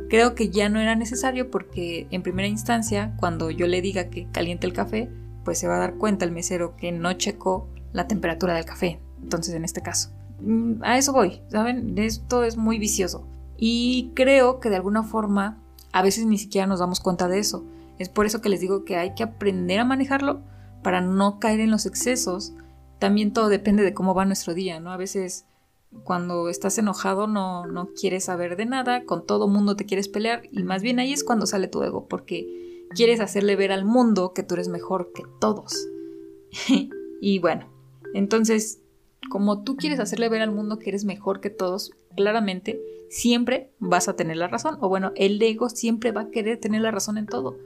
Creo 0.09 0.37
que 0.37 0.51
ya 0.51 0.69
no 0.69 0.79
era 0.79 0.95
necesario 0.95 1.51
porque 1.51 2.07
en 2.13 2.23
primera 2.23 2.47
instancia, 2.47 3.17
cuando 3.19 3.51
yo 3.51 3.67
le 3.67 3.83
diga 3.83 4.11
que 4.11 4.29
caliente 4.31 4.69
el 4.69 4.73
café, 4.73 5.11
pues 5.45 5.59
se 5.59 5.67
va 5.67 5.75
a 5.75 5.81
dar 5.81 5.95
cuenta 5.95 6.25
el 6.25 6.31
mesero 6.31 6.77
que 6.77 6.93
no 6.93 7.15
checó 7.15 7.69
la 7.93 8.07
temperatura 8.07 8.55
del 8.55 8.65
café. 8.65 9.01
Entonces, 9.21 9.57
en 9.57 9.65
este 9.65 9.83
caso. 9.83 10.13
Mm, 10.41 10.85
a 10.85 10.99
eso 10.99 11.13
voy, 11.13 11.43
¿saben? 11.49 11.99
Esto 11.99 12.45
es 12.45 12.57
muy 12.57 12.79
vicioso. 12.79 13.27
Y 13.57 14.13
creo 14.15 14.61
que 14.61 14.71
de 14.71 14.77
alguna 14.77 15.03
forma 15.03 15.66
a 15.97 16.03
veces 16.03 16.27
ni 16.27 16.37
siquiera 16.37 16.67
nos 16.67 16.81
damos 16.81 17.01
cuenta 17.01 17.27
de 17.27 17.39
eso. 17.39 17.65
Es 17.99 18.11
por 18.11 18.27
eso 18.27 18.43
que 18.43 18.51
les 18.51 18.61
digo 18.61 18.85
que 18.85 18.97
hay 18.97 19.15
que 19.15 19.23
aprender 19.23 19.81
a 19.81 19.85
manejarlo 19.87 20.43
para 20.83 21.01
no 21.01 21.41
caer 21.41 21.61
en 21.61 21.71
los 21.71 21.87
excesos. 21.87 22.53
También 22.99 23.33
todo 23.33 23.49
depende 23.49 23.83
de 23.83 23.95
cómo 23.95 24.13
va 24.13 24.27
nuestro 24.27 24.53
día, 24.53 24.79
¿no? 24.79 24.93
A 24.93 24.99
veces 24.99 25.47
cuando 26.05 26.51
estás 26.51 26.77
enojado 26.77 27.29
no, 27.29 27.65
no 27.65 27.89
quieres 27.99 28.25
saber 28.25 28.57
de 28.57 28.67
nada, 28.67 29.07
con 29.07 29.25
todo 29.25 29.49
mundo 29.49 29.75
te 29.75 29.87
quieres 29.87 30.09
pelear 30.09 30.43
y 30.53 30.65
más 30.65 30.83
bien 30.83 30.99
ahí 30.99 31.15
es 31.15 31.25
cuando 31.25 31.47
sale 31.47 31.67
tu 31.67 31.83
ego, 31.83 32.07
porque 32.09 32.85
quieres 32.95 33.21
hacerle 33.21 33.57
ver 33.57 33.73
al 33.73 33.87
mundo 33.87 34.35
que 34.35 34.43
tú 34.43 34.57
eres 34.57 34.69
mejor 34.69 35.13
que 35.15 35.23
todos. 35.41 35.89
y 37.23 37.39
bueno, 37.39 37.73
entonces, 38.13 38.83
como 39.31 39.63
tú 39.63 39.77
quieres 39.79 39.99
hacerle 39.99 40.29
ver 40.29 40.43
al 40.43 40.53
mundo 40.53 40.79
que 40.79 40.91
eres 40.91 41.07
mejor 41.07 41.41
que 41.41 41.49
todos, 41.49 41.93
claramente 42.15 42.79
siempre 43.11 43.73
vas 43.79 44.09
a 44.09 44.17
tener 44.17 44.37
la 44.37 44.49
razón. 44.49 44.79
O 44.81 44.89
bueno, 44.89 45.13
el 45.17 45.41
ego 45.41 45.69
siempre 45.69 46.13
va 46.13 46.23
a 46.23 46.31
querer 46.31 46.59
tener 46.59 46.81
la 46.81 46.91
razón 46.91 47.19
en 47.19 47.27
todo. 47.27 47.57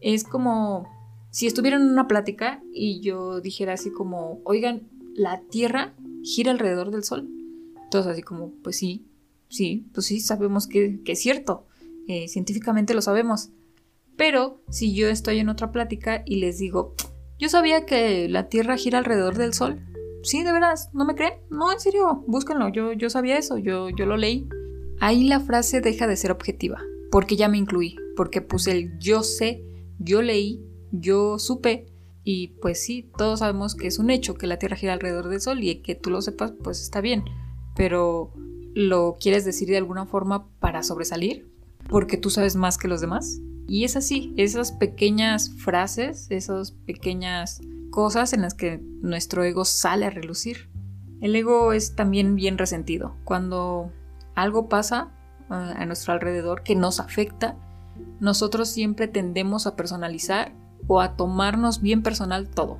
Es 0.00 0.24
como 0.24 0.86
si 1.30 1.46
estuviera 1.46 1.76
en 1.76 1.82
una 1.82 2.08
plática 2.08 2.62
y 2.72 3.00
yo 3.00 3.40
dijera 3.40 3.74
así 3.74 3.90
como, 3.90 4.40
oigan, 4.44 4.88
la 5.14 5.40
Tierra 5.50 5.94
gira 6.22 6.50
alrededor 6.52 6.90
del 6.90 7.04
Sol. 7.04 7.28
Todos 7.90 8.06
así 8.06 8.22
como, 8.22 8.52
pues 8.62 8.76
sí, 8.76 9.06
sí, 9.48 9.86
pues 9.92 10.06
sí, 10.06 10.20
sabemos 10.20 10.66
que, 10.66 11.00
es 11.04 11.20
cierto. 11.20 11.66
Eh, 12.06 12.28
científicamente 12.28 12.94
lo 12.94 13.02
sabemos. 13.02 13.50
Pero 14.16 14.62
si 14.70 14.94
yo 14.94 15.08
estoy 15.08 15.38
en 15.38 15.48
otra 15.48 15.70
plática 15.70 16.22
y 16.24 16.36
les 16.36 16.58
digo, 16.58 16.94
yo 17.38 17.48
sabía 17.48 17.86
que 17.86 18.28
la 18.28 18.48
Tierra 18.48 18.76
gira 18.76 18.98
alrededor 18.98 19.36
del 19.36 19.54
Sol. 19.54 19.80
Sí, 20.22 20.42
de 20.42 20.52
veras, 20.52 20.90
¿no 20.92 21.04
me 21.04 21.14
creen? 21.14 21.34
No, 21.50 21.70
en 21.70 21.78
serio, 21.78 22.24
búsquenlo, 22.26 22.68
yo, 22.70 22.92
yo 22.92 23.10
sabía 23.10 23.38
eso, 23.38 23.58
yo, 23.58 23.88
yo 23.90 24.06
lo 24.06 24.16
leí. 24.16 24.48
Ahí 25.00 25.24
la 25.24 25.40
frase 25.40 25.80
deja 25.80 26.06
de 26.06 26.16
ser 26.16 26.30
objetiva, 26.30 26.80
porque 27.10 27.36
ya 27.36 27.48
me 27.48 27.58
incluí, 27.58 27.96
porque 28.16 28.40
puse 28.40 28.72
el 28.72 28.98
yo 28.98 29.22
sé, 29.22 29.62
yo 29.98 30.22
leí, 30.22 30.60
yo 30.90 31.38
supe, 31.38 31.86
y 32.24 32.48
pues 32.60 32.82
sí, 32.82 33.10
todos 33.16 33.38
sabemos 33.38 33.74
que 33.74 33.86
es 33.86 33.98
un 33.98 34.10
hecho 34.10 34.34
que 34.34 34.46
la 34.46 34.58
Tierra 34.58 34.76
gira 34.76 34.92
alrededor 34.92 35.28
del 35.28 35.40
Sol 35.40 35.62
y 35.62 35.76
que 35.76 35.94
tú 35.94 36.10
lo 36.10 36.20
sepas, 36.20 36.52
pues 36.62 36.82
está 36.82 37.00
bien, 37.00 37.24
pero 37.74 38.32
¿lo 38.74 39.16
quieres 39.18 39.44
decir 39.44 39.68
de 39.68 39.78
alguna 39.78 40.04
forma 40.04 40.48
para 40.58 40.82
sobresalir? 40.82 41.48
Porque 41.88 42.16
tú 42.16 42.28
sabes 42.28 42.54
más 42.54 42.76
que 42.76 42.88
los 42.88 43.00
demás. 43.00 43.40
Y 43.66 43.84
es 43.84 43.96
así, 43.96 44.34
esas 44.36 44.72
pequeñas 44.72 45.50
frases, 45.50 46.26
esas 46.30 46.72
pequeñas 46.72 47.60
cosas 47.90 48.32
en 48.32 48.42
las 48.42 48.54
que 48.54 48.80
nuestro 49.00 49.44
ego 49.44 49.64
sale 49.64 50.06
a 50.06 50.10
relucir. 50.10 50.68
El 51.20 51.34
ego 51.34 51.72
es 51.72 51.94
también 51.94 52.34
bien 52.34 52.58
resentido. 52.58 53.14
Cuando 53.24 53.92
algo 54.42 54.68
pasa 54.68 55.10
eh, 55.50 55.54
a 55.54 55.86
nuestro 55.86 56.12
alrededor 56.12 56.62
que 56.62 56.74
nos 56.74 57.00
afecta, 57.00 57.56
nosotros 58.20 58.68
siempre 58.68 59.08
tendemos 59.08 59.66
a 59.66 59.76
personalizar 59.76 60.54
o 60.86 61.00
a 61.00 61.16
tomarnos 61.16 61.82
bien 61.82 62.02
personal 62.02 62.48
todo. 62.48 62.78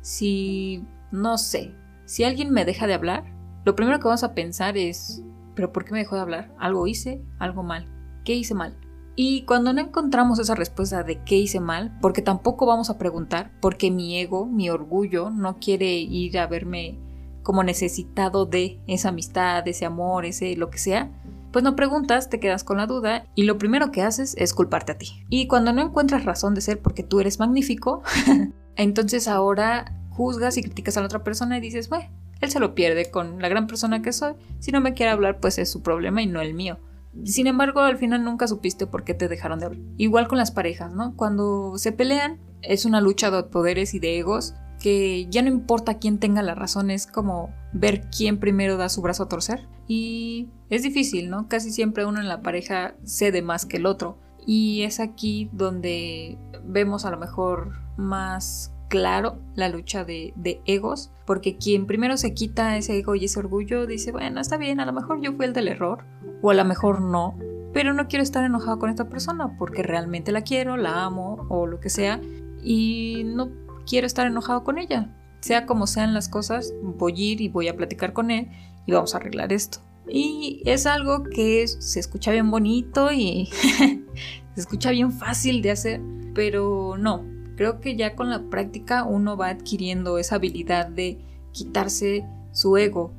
Si, 0.00 0.84
no 1.10 1.38
sé, 1.38 1.74
si 2.04 2.24
alguien 2.24 2.50
me 2.50 2.64
deja 2.64 2.86
de 2.86 2.94
hablar, 2.94 3.24
lo 3.64 3.74
primero 3.74 3.98
que 3.98 4.04
vamos 4.04 4.24
a 4.24 4.34
pensar 4.34 4.76
es, 4.76 5.22
¿pero 5.54 5.72
por 5.72 5.84
qué 5.84 5.92
me 5.92 5.98
dejó 5.98 6.14
de 6.14 6.22
hablar? 6.22 6.54
¿Algo 6.58 6.86
hice? 6.86 7.22
¿Algo 7.38 7.62
mal? 7.62 7.86
¿Qué 8.24 8.34
hice 8.34 8.54
mal? 8.54 8.78
Y 9.16 9.42
cuando 9.42 9.72
no 9.72 9.80
encontramos 9.80 10.38
esa 10.38 10.54
respuesta 10.54 11.02
de 11.02 11.22
qué 11.24 11.36
hice 11.36 11.60
mal, 11.60 11.98
porque 12.00 12.22
tampoco 12.22 12.64
vamos 12.66 12.88
a 12.88 12.98
preguntar, 12.98 13.50
porque 13.60 13.90
mi 13.90 14.18
ego, 14.18 14.46
mi 14.46 14.70
orgullo, 14.70 15.30
no 15.30 15.58
quiere 15.58 15.92
ir 15.94 16.38
a 16.38 16.46
verme 16.46 16.98
como 17.42 17.62
necesitado 17.62 18.46
de 18.46 18.80
esa 18.86 19.10
amistad, 19.10 19.66
ese 19.66 19.86
amor, 19.86 20.24
ese 20.24 20.56
lo 20.56 20.70
que 20.70 20.78
sea, 20.78 21.10
pues 21.52 21.64
no 21.64 21.74
preguntas, 21.74 22.30
te 22.30 22.38
quedas 22.38 22.64
con 22.64 22.76
la 22.76 22.86
duda 22.86 23.26
y 23.34 23.42
lo 23.42 23.58
primero 23.58 23.90
que 23.90 24.02
haces 24.02 24.34
es 24.38 24.54
culparte 24.54 24.92
a 24.92 24.98
ti. 24.98 25.24
Y 25.28 25.48
cuando 25.48 25.72
no 25.72 25.82
encuentras 25.82 26.24
razón 26.24 26.54
de 26.54 26.60
ser 26.60 26.80
porque 26.80 27.02
tú 27.02 27.20
eres 27.20 27.38
magnífico, 27.40 28.02
entonces 28.76 29.26
ahora 29.26 29.96
juzgas 30.10 30.56
y 30.56 30.62
criticas 30.62 30.96
a 30.96 31.00
la 31.00 31.06
otra 31.06 31.24
persona 31.24 31.58
y 31.58 31.60
dices, 31.60 31.88
bueno, 31.88 32.08
él 32.40 32.50
se 32.50 32.60
lo 32.60 32.74
pierde 32.74 33.10
con 33.10 33.40
la 33.40 33.48
gran 33.48 33.66
persona 33.66 34.02
que 34.02 34.12
soy, 34.12 34.34
si 34.60 34.70
no 34.70 34.80
me 34.80 34.94
quiere 34.94 35.12
hablar 35.12 35.40
pues 35.40 35.58
es 35.58 35.70
su 35.70 35.82
problema 35.82 36.22
y 36.22 36.26
no 36.26 36.40
el 36.40 36.54
mío. 36.54 36.78
Sin 37.24 37.48
embargo, 37.48 37.80
al 37.80 37.98
final 37.98 38.24
nunca 38.24 38.46
supiste 38.46 38.86
por 38.86 39.02
qué 39.02 39.14
te 39.14 39.26
dejaron 39.26 39.58
de 39.58 39.66
hablar. 39.66 39.82
Igual 39.96 40.28
con 40.28 40.38
las 40.38 40.52
parejas, 40.52 40.92
¿no? 40.92 41.16
Cuando 41.16 41.76
se 41.76 41.90
pelean, 41.90 42.38
es 42.62 42.84
una 42.84 43.00
lucha 43.00 43.30
de 43.32 43.42
poderes 43.42 43.94
y 43.94 43.98
de 43.98 44.18
egos 44.18 44.54
que 44.80 45.26
ya 45.30 45.42
no 45.42 45.48
importa 45.48 45.98
quién 45.98 46.18
tenga 46.18 46.42
la 46.42 46.54
razón, 46.56 46.90
es 46.90 47.06
como 47.06 47.54
ver 47.72 48.08
quién 48.10 48.40
primero 48.40 48.76
da 48.76 48.88
su 48.88 49.02
brazo 49.02 49.24
a 49.24 49.28
torcer. 49.28 49.68
Y 49.86 50.48
es 50.70 50.82
difícil, 50.82 51.30
¿no? 51.30 51.46
Casi 51.48 51.70
siempre 51.70 52.06
uno 52.06 52.20
en 52.20 52.28
la 52.28 52.42
pareja 52.42 52.94
cede 53.04 53.42
más 53.42 53.66
que 53.66 53.76
el 53.76 53.86
otro. 53.86 54.18
Y 54.46 54.82
es 54.82 54.98
aquí 54.98 55.50
donde 55.52 56.38
vemos 56.64 57.04
a 57.04 57.10
lo 57.10 57.18
mejor 57.18 57.72
más 57.96 58.72
claro 58.88 59.38
la 59.54 59.68
lucha 59.68 60.04
de, 60.04 60.34
egos, 60.66 61.12
porque 61.24 61.56
quien 61.56 61.86
primero 61.86 62.16
se 62.16 62.34
quita 62.34 62.76
ese 62.76 62.98
ego 62.98 63.14
y 63.14 63.26
ese 63.26 63.38
orgullo 63.38 63.86
dice, 63.86 64.10
bueno, 64.10 64.40
está 64.40 64.56
bien, 64.56 64.80
a 64.80 64.86
lo 64.86 64.92
mejor 64.92 65.20
yo 65.22 65.32
fui 65.32 65.46
el 65.46 65.52
del 65.52 65.68
error, 65.68 66.04
o 66.42 66.50
a 66.50 66.54
lo 66.54 66.64
mejor 66.64 67.00
no, 67.00 67.38
pero 67.72 67.94
no 67.94 68.08
quiero 68.08 68.24
estar 68.24 68.44
enojado 68.44 68.78
con 68.78 68.90
esta 68.90 69.08
persona 69.08 69.56
porque 69.56 69.82
realmente 69.82 70.32
la 70.32 70.42
quiero, 70.42 70.76
la 70.76 71.04
amo 71.04 71.46
o 71.48 71.66
lo 71.66 71.78
que 71.78 71.88
sea, 71.88 72.20
y 72.62 73.22
no 73.24 73.48
quiero 73.90 74.06
estar 74.06 74.26
enojado 74.26 74.64
con 74.64 74.78
ella. 74.78 75.14
Sea 75.40 75.66
como 75.66 75.86
sean 75.86 76.14
las 76.14 76.28
cosas, 76.28 76.72
voy 76.82 77.12
a 77.12 77.32
ir 77.32 77.40
y 77.40 77.48
voy 77.48 77.68
a 77.68 77.76
platicar 77.76 78.12
con 78.12 78.30
él 78.30 78.48
y 78.86 78.92
vamos 78.92 79.14
a 79.14 79.18
arreglar 79.18 79.52
esto. 79.52 79.80
Y 80.08 80.62
es 80.64 80.86
algo 80.86 81.24
que 81.24 81.66
se 81.66 82.00
escucha 82.00 82.30
bien 82.30 82.50
bonito 82.50 83.12
y 83.12 83.46
se 84.54 84.60
escucha 84.60 84.90
bien 84.90 85.12
fácil 85.12 85.60
de 85.60 85.72
hacer, 85.72 86.00
pero 86.34 86.96
no, 86.96 87.24
Creo 87.60 87.78
que 87.78 87.94
ya 87.94 88.16
con 88.16 88.30
la 88.30 88.44
práctica 88.44 89.04
uno 89.04 89.36
va 89.36 89.48
adquiriendo 89.48 90.16
esa 90.16 90.36
habilidad 90.36 90.88
de 90.88 91.18
quitarse 91.52 92.26
su 92.52 92.74
ego 92.78 93.12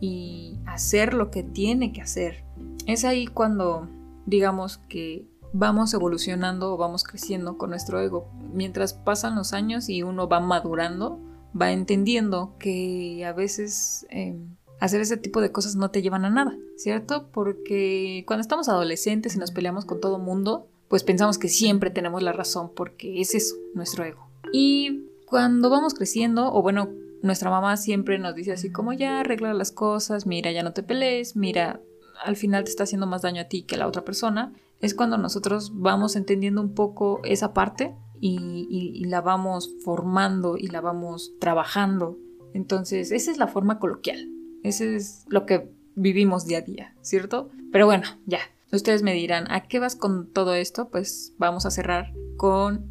y 0.00 0.58
hacer 0.66 1.14
lo 1.14 1.30
que 1.30 1.44
tiene 1.44 1.92
que 1.92 2.02
hacer. 2.02 2.42
Es 2.86 3.04
ahí 3.04 3.28
cuando 3.28 3.88
digamos 4.26 4.78
que 4.78 5.28
vamos 5.54 5.94
evolucionando 5.94 6.74
o 6.74 6.76
vamos 6.76 7.04
creciendo 7.04 7.56
con 7.56 7.70
nuestro 7.70 8.00
ego. 8.00 8.28
Mientras 8.52 8.92
pasan 8.92 9.36
los 9.36 9.52
años 9.52 9.88
y 9.88 10.02
uno 10.02 10.28
va 10.28 10.40
madurando, 10.40 11.20
va 11.58 11.70
entendiendo 11.70 12.54
que 12.58 13.24
a 13.24 13.32
veces 13.32 14.04
em, 14.10 14.56
hacer 14.80 15.00
ese 15.00 15.16
tipo 15.16 15.40
de 15.40 15.52
cosas 15.52 15.76
no 15.76 15.90
te 15.92 16.02
llevan 16.02 16.24
a 16.24 16.30
nada, 16.30 16.58
¿cierto? 16.76 17.28
Porque 17.32 18.24
cuando 18.26 18.40
estamos 18.40 18.68
adolescentes 18.68 19.36
y 19.36 19.38
nos 19.38 19.52
peleamos 19.52 19.84
con 19.84 20.00
todo 20.00 20.18
mundo, 20.18 20.66
pues 20.88 21.04
pensamos 21.04 21.38
que 21.38 21.48
siempre 21.48 21.90
tenemos 21.90 22.20
la 22.22 22.32
razón 22.32 22.72
porque 22.74 23.20
es 23.20 23.36
eso, 23.36 23.54
nuestro 23.74 24.04
ego. 24.04 24.28
Y 24.52 25.06
cuando 25.26 25.70
vamos 25.70 25.94
creciendo, 25.94 26.52
o 26.52 26.62
bueno, 26.62 26.90
nuestra 27.22 27.48
mamá 27.48 27.76
siempre 27.76 28.18
nos 28.18 28.34
dice 28.34 28.52
así 28.52 28.72
como 28.72 28.92
ya 28.92 29.20
arregla 29.20 29.54
las 29.54 29.70
cosas, 29.70 30.26
mira, 30.26 30.50
ya 30.50 30.64
no 30.64 30.72
te 30.72 30.82
pelees, 30.82 31.36
mira, 31.36 31.80
al 32.24 32.34
final 32.34 32.64
te 32.64 32.70
está 32.70 32.82
haciendo 32.82 33.06
más 33.06 33.22
daño 33.22 33.42
a 33.42 33.44
ti 33.44 33.62
que 33.62 33.76
a 33.76 33.78
la 33.78 33.86
otra 33.86 34.04
persona, 34.04 34.52
es 34.84 34.94
cuando 34.94 35.18
nosotros 35.18 35.72
vamos 35.74 36.16
entendiendo 36.16 36.60
un 36.60 36.74
poco 36.74 37.20
esa 37.24 37.52
parte 37.52 37.94
y, 38.20 39.04
la 39.06 39.20
vamos 39.20 39.74
formando 39.84 40.56
y 40.56 40.68
la 40.68 40.80
vamos 40.80 41.32
trabajando. 41.40 42.18
Entonces, 42.54 43.10
esa 43.10 43.30
es 43.30 43.38
la 43.38 43.48
forma 43.48 43.78
coloquial, 43.78 44.28
ese 44.62 44.96
es 44.96 45.24
lo 45.28 45.44
que 45.46 45.70
vivimos 45.94 46.46
día 46.46 46.58
a 46.58 46.62
día, 46.62 46.94
¿cierto? 47.02 47.50
Pero 47.70 47.86
bueno, 47.86 48.04
ya, 48.26 48.40
Ustedes 48.74 49.04
me 49.04 49.14
dirán, 49.14 49.50
¿a 49.52 49.68
qué 49.68 49.78
vas 49.78 49.94
con 49.94 50.32
todo 50.32 50.54
esto? 50.54 50.88
Pues 50.90 51.32
vamos 51.38 51.64
a 51.64 51.70
cerrar 51.70 52.12
con 52.36 52.90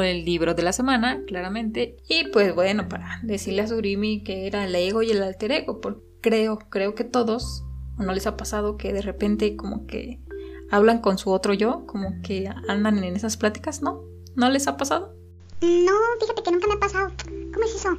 el 0.00 0.24
libro 0.24 0.54
de 0.54 0.62
la 0.62 0.72
semana, 0.72 1.22
claramente. 1.26 1.96
Y 2.08 2.28
pues 2.28 2.54
bueno, 2.54 2.88
para 2.88 3.18
decirle 3.24 3.62
a 3.62 3.66
Surimi 3.66 4.22
que 4.22 4.46
era 4.46 4.64
el 4.64 4.74
ego 4.76 5.02
y 5.02 5.10
el 5.10 5.22
alter 5.22 5.50
ego, 5.50 5.80
porque 5.80 6.02
creo, 6.20 6.58
creo 6.70 6.94
que 6.94 7.02
todos, 7.02 7.64
no 7.98 8.12
les 8.14 8.28
ha 8.28 8.36
pasado 8.36 8.76
que 8.76 8.92
de 8.92 9.02
repente 9.02 9.56
como 9.56 9.86
que 9.86 10.20
hablan 10.74 11.00
con 11.00 11.18
su 11.18 11.30
otro 11.30 11.54
yo, 11.54 11.86
como 11.86 12.20
que 12.22 12.50
andan 12.68 13.02
en 13.04 13.14
esas 13.14 13.36
pláticas, 13.36 13.80
¿no? 13.80 14.02
¿No 14.34 14.50
les 14.50 14.66
ha 14.66 14.76
pasado? 14.76 15.14
No, 15.62 15.92
fíjate 16.20 16.42
que 16.42 16.50
nunca 16.50 16.66
me 16.66 16.74
ha 16.74 16.80
pasado. 16.80 17.12
¿Cómo 17.52 17.64
es 17.64 17.76
eso? 17.76 17.98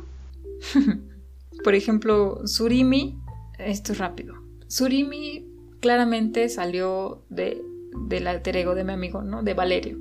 Por 1.64 1.74
ejemplo, 1.74 2.46
Surimi, 2.46 3.18
esto 3.60 3.94
es 3.94 3.98
rápido. 3.98 4.36
Surimi 4.68 5.48
claramente 5.80 6.50
salió 6.50 7.24
de, 7.30 7.64
del 8.08 8.28
alter 8.28 8.58
ego 8.58 8.76
de 8.76 8.84
mi 8.84 8.92
amigo, 8.92 9.22
¿no? 9.22 9.42
De 9.42 9.54
Valerio. 9.54 9.98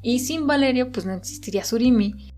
Y 0.00 0.20
sin 0.20 0.46
Valerio, 0.46 0.92
pues 0.92 1.06
no 1.06 1.12
existiría 1.12 1.64
Surimi. 1.64 2.32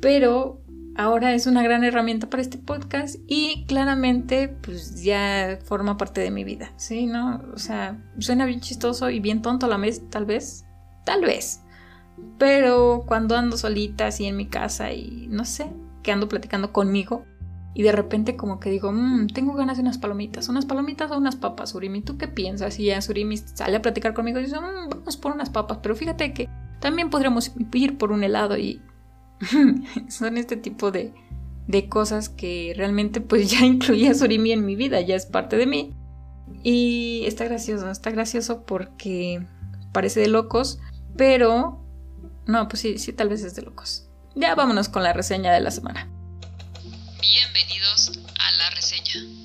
Pero 0.00 0.60
ahora 0.98 1.32
es 1.32 1.46
una 1.46 1.62
gran 1.62 1.84
herramienta 1.84 2.28
para 2.28 2.42
este 2.42 2.58
podcast 2.58 3.16
y 3.28 3.64
claramente, 3.66 4.48
pues 4.48 5.00
ya 5.02 5.60
forma 5.64 5.96
parte 5.96 6.20
de 6.20 6.32
mi 6.32 6.42
vida, 6.42 6.72
¿sí? 6.76 7.06
¿No? 7.06 7.40
O 7.54 7.58
sea, 7.58 8.04
suena 8.18 8.44
bien 8.44 8.60
chistoso 8.60 9.08
y 9.08 9.20
bien 9.20 9.40
tonto 9.40 9.66
a 9.66 9.68
la 9.68 9.76
vez, 9.76 10.02
tal 10.10 10.26
vez. 10.26 10.66
Tal 11.04 11.22
vez. 11.22 11.62
Pero 12.36 13.04
cuando 13.06 13.36
ando 13.36 13.56
solita 13.56 14.08
así 14.08 14.26
en 14.26 14.36
mi 14.36 14.48
casa 14.48 14.92
y 14.92 15.28
no 15.30 15.44
sé, 15.44 15.70
que 16.02 16.10
ando 16.10 16.28
platicando 16.28 16.72
conmigo, 16.72 17.24
y 17.74 17.84
de 17.84 17.92
repente 17.92 18.36
como 18.36 18.58
que 18.58 18.70
digo, 18.70 18.90
mmm, 18.90 19.28
tengo 19.28 19.54
ganas 19.54 19.76
de 19.76 19.82
unas 19.82 19.98
palomitas, 19.98 20.48
unas 20.48 20.66
palomitas 20.66 21.12
o 21.12 21.16
unas 21.16 21.36
papas, 21.36 21.70
Surimi, 21.70 22.02
¿tú 22.02 22.18
qué 22.18 22.26
piensas? 22.26 22.76
Y 22.80 22.86
ya 22.86 23.00
Surimi 23.00 23.36
sale 23.36 23.76
a 23.76 23.82
platicar 23.82 24.14
conmigo 24.14 24.40
y 24.40 24.46
dice, 24.46 24.58
mmm, 24.58 24.90
vamos 24.90 25.16
por 25.16 25.32
unas 25.32 25.48
papas, 25.48 25.78
pero 25.80 25.94
fíjate 25.94 26.32
que 26.34 26.48
también 26.80 27.08
podríamos 27.08 27.52
ir 27.72 27.98
por 27.98 28.10
un 28.10 28.24
helado 28.24 28.58
y 28.58 28.82
son 30.08 30.36
este 30.36 30.56
tipo 30.56 30.90
de, 30.90 31.12
de 31.66 31.88
cosas 31.88 32.28
que 32.28 32.72
realmente 32.76 33.20
pues 33.20 33.50
ya 33.50 33.60
incluía 33.64 34.14
Surimi 34.14 34.52
en 34.52 34.64
mi 34.64 34.76
vida, 34.76 35.00
ya 35.00 35.16
es 35.16 35.26
parte 35.26 35.56
de 35.56 35.66
mí. 35.66 35.94
Y 36.62 37.22
está 37.26 37.44
gracioso, 37.44 37.90
está 37.90 38.10
gracioso 38.10 38.64
porque 38.64 39.46
parece 39.92 40.20
de 40.20 40.28
locos, 40.28 40.80
pero 41.16 41.84
No, 42.46 42.66
pues 42.68 42.80
sí, 42.80 42.98
sí, 42.98 43.12
tal 43.12 43.28
vez 43.28 43.44
es 43.44 43.54
de 43.54 43.62
locos. 43.62 44.08
Ya 44.34 44.54
vámonos 44.54 44.88
con 44.88 45.02
la 45.02 45.12
reseña 45.12 45.52
de 45.52 45.60
la 45.60 45.70
semana. 45.70 46.08
Bienvenidos 47.20 48.18
a 48.38 48.52
la 48.52 48.70
reseña. 48.70 49.38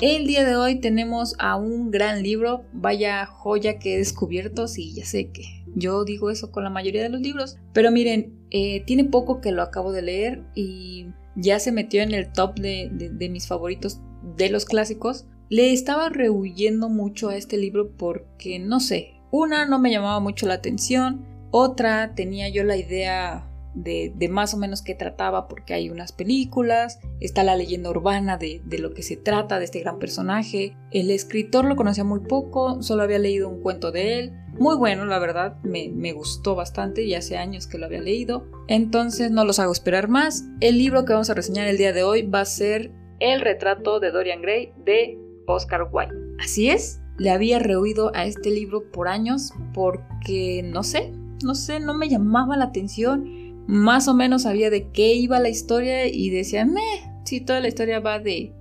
El 0.00 0.26
día 0.26 0.44
de 0.44 0.56
hoy 0.56 0.80
tenemos 0.80 1.34
a 1.38 1.56
un 1.56 1.90
gran 1.90 2.22
libro, 2.22 2.64
vaya 2.72 3.26
joya 3.26 3.78
que 3.78 3.94
he 3.94 3.98
descubierto, 3.98 4.66
sí, 4.66 4.94
ya 4.94 5.04
sé 5.04 5.30
que 5.30 5.59
yo 5.74 6.04
digo 6.04 6.30
eso 6.30 6.50
con 6.50 6.64
la 6.64 6.70
mayoría 6.70 7.02
de 7.02 7.08
los 7.08 7.20
libros, 7.20 7.56
pero 7.72 7.90
miren, 7.90 8.34
eh, 8.50 8.82
tiene 8.84 9.04
poco 9.04 9.40
que 9.40 9.52
lo 9.52 9.62
acabo 9.62 9.92
de 9.92 10.02
leer 10.02 10.44
y 10.54 11.06
ya 11.36 11.58
se 11.58 11.72
metió 11.72 12.02
en 12.02 12.12
el 12.12 12.32
top 12.32 12.58
de, 12.58 12.90
de 12.92 13.28
mis 13.28 13.46
favoritos 13.46 14.00
de 14.36 14.50
los 14.50 14.64
clásicos. 14.64 15.26
Le 15.48 15.72
estaba 15.72 16.08
rehuyendo 16.08 16.88
mucho 16.88 17.28
a 17.28 17.36
este 17.36 17.56
libro 17.56 17.96
porque, 17.96 18.58
no 18.58 18.80
sé, 18.80 19.14
una 19.30 19.66
no 19.66 19.78
me 19.78 19.90
llamaba 19.90 20.20
mucho 20.20 20.46
la 20.46 20.54
atención, 20.54 21.26
otra 21.50 22.14
tenía 22.14 22.48
yo 22.48 22.64
la 22.64 22.76
idea 22.76 23.50
de, 23.74 24.28
más 24.30 24.54
o 24.54 24.56
menos 24.56 24.82
qué 24.82 24.94
trataba 24.94 25.48
porque 25.48 25.74
hay 25.74 25.90
unas 25.90 26.12
películas, 26.12 26.98
está 27.20 27.44
la 27.44 27.56
leyenda 27.56 27.90
urbana 27.90 28.36
de, 28.36 28.60
lo 28.78 28.94
que 28.94 29.02
se 29.02 29.16
trata 29.16 29.58
de 29.58 29.64
este 29.64 29.80
gran 29.80 29.98
personaje. 29.98 30.76
El 30.90 31.10
escritor 31.10 31.64
lo 31.64 31.76
conocía 31.76 32.04
muy 32.04 32.20
poco, 32.20 32.82
solo 32.82 33.02
había 33.02 33.18
leído 33.18 33.48
un 33.48 33.60
cuento 33.60 33.92
de 33.92 34.18
él. 34.18 34.32
Muy 34.60 34.76
bueno, 34.76 35.06
la 35.06 35.18
verdad, 35.18 35.56
me, 35.62 35.88
me 35.88 36.12
gustó 36.12 36.54
bastante 36.54 37.02
y 37.02 37.14
hace 37.14 37.38
años 37.38 37.66
que 37.66 37.78
lo 37.78 37.86
había 37.86 38.02
leído. 38.02 38.46
Entonces 38.68 39.30
no 39.30 39.46
los 39.46 39.58
hago 39.58 39.72
esperar 39.72 40.08
más. 40.08 40.44
El 40.60 40.76
libro 40.76 41.06
que 41.06 41.14
vamos 41.14 41.30
a 41.30 41.34
reseñar 41.34 41.66
el 41.66 41.78
día 41.78 41.94
de 41.94 42.02
hoy 42.02 42.22
va 42.22 42.42
a 42.42 42.44
ser 42.44 42.92
El 43.20 43.40
retrato 43.40 44.00
de 44.00 44.10
Dorian 44.10 44.42
Gray 44.42 44.74
de 44.84 45.18
Oscar 45.46 45.88
Wilde. 45.90 46.14
Así 46.38 46.68
es, 46.68 47.00
le 47.16 47.30
había 47.30 47.58
rehuido 47.58 48.12
a 48.14 48.26
este 48.26 48.50
libro 48.50 48.90
por 48.92 49.08
años 49.08 49.54
porque, 49.72 50.62
no 50.62 50.82
sé, 50.82 51.10
no 51.42 51.54
sé, 51.54 51.80
no 51.80 51.94
me 51.94 52.10
llamaba 52.10 52.58
la 52.58 52.66
atención 52.66 53.64
más 53.66 54.08
o 54.08 54.14
menos 54.14 54.42
sabía 54.42 54.68
de 54.68 54.90
qué 54.90 55.14
iba 55.14 55.38
la 55.38 55.48
historia 55.48 56.06
y 56.06 56.28
decía, 56.28 56.66
meh, 56.66 57.22
si 57.24 57.40
toda 57.40 57.60
la 57.60 57.68
historia 57.68 58.00
va 58.00 58.18
de 58.18 58.52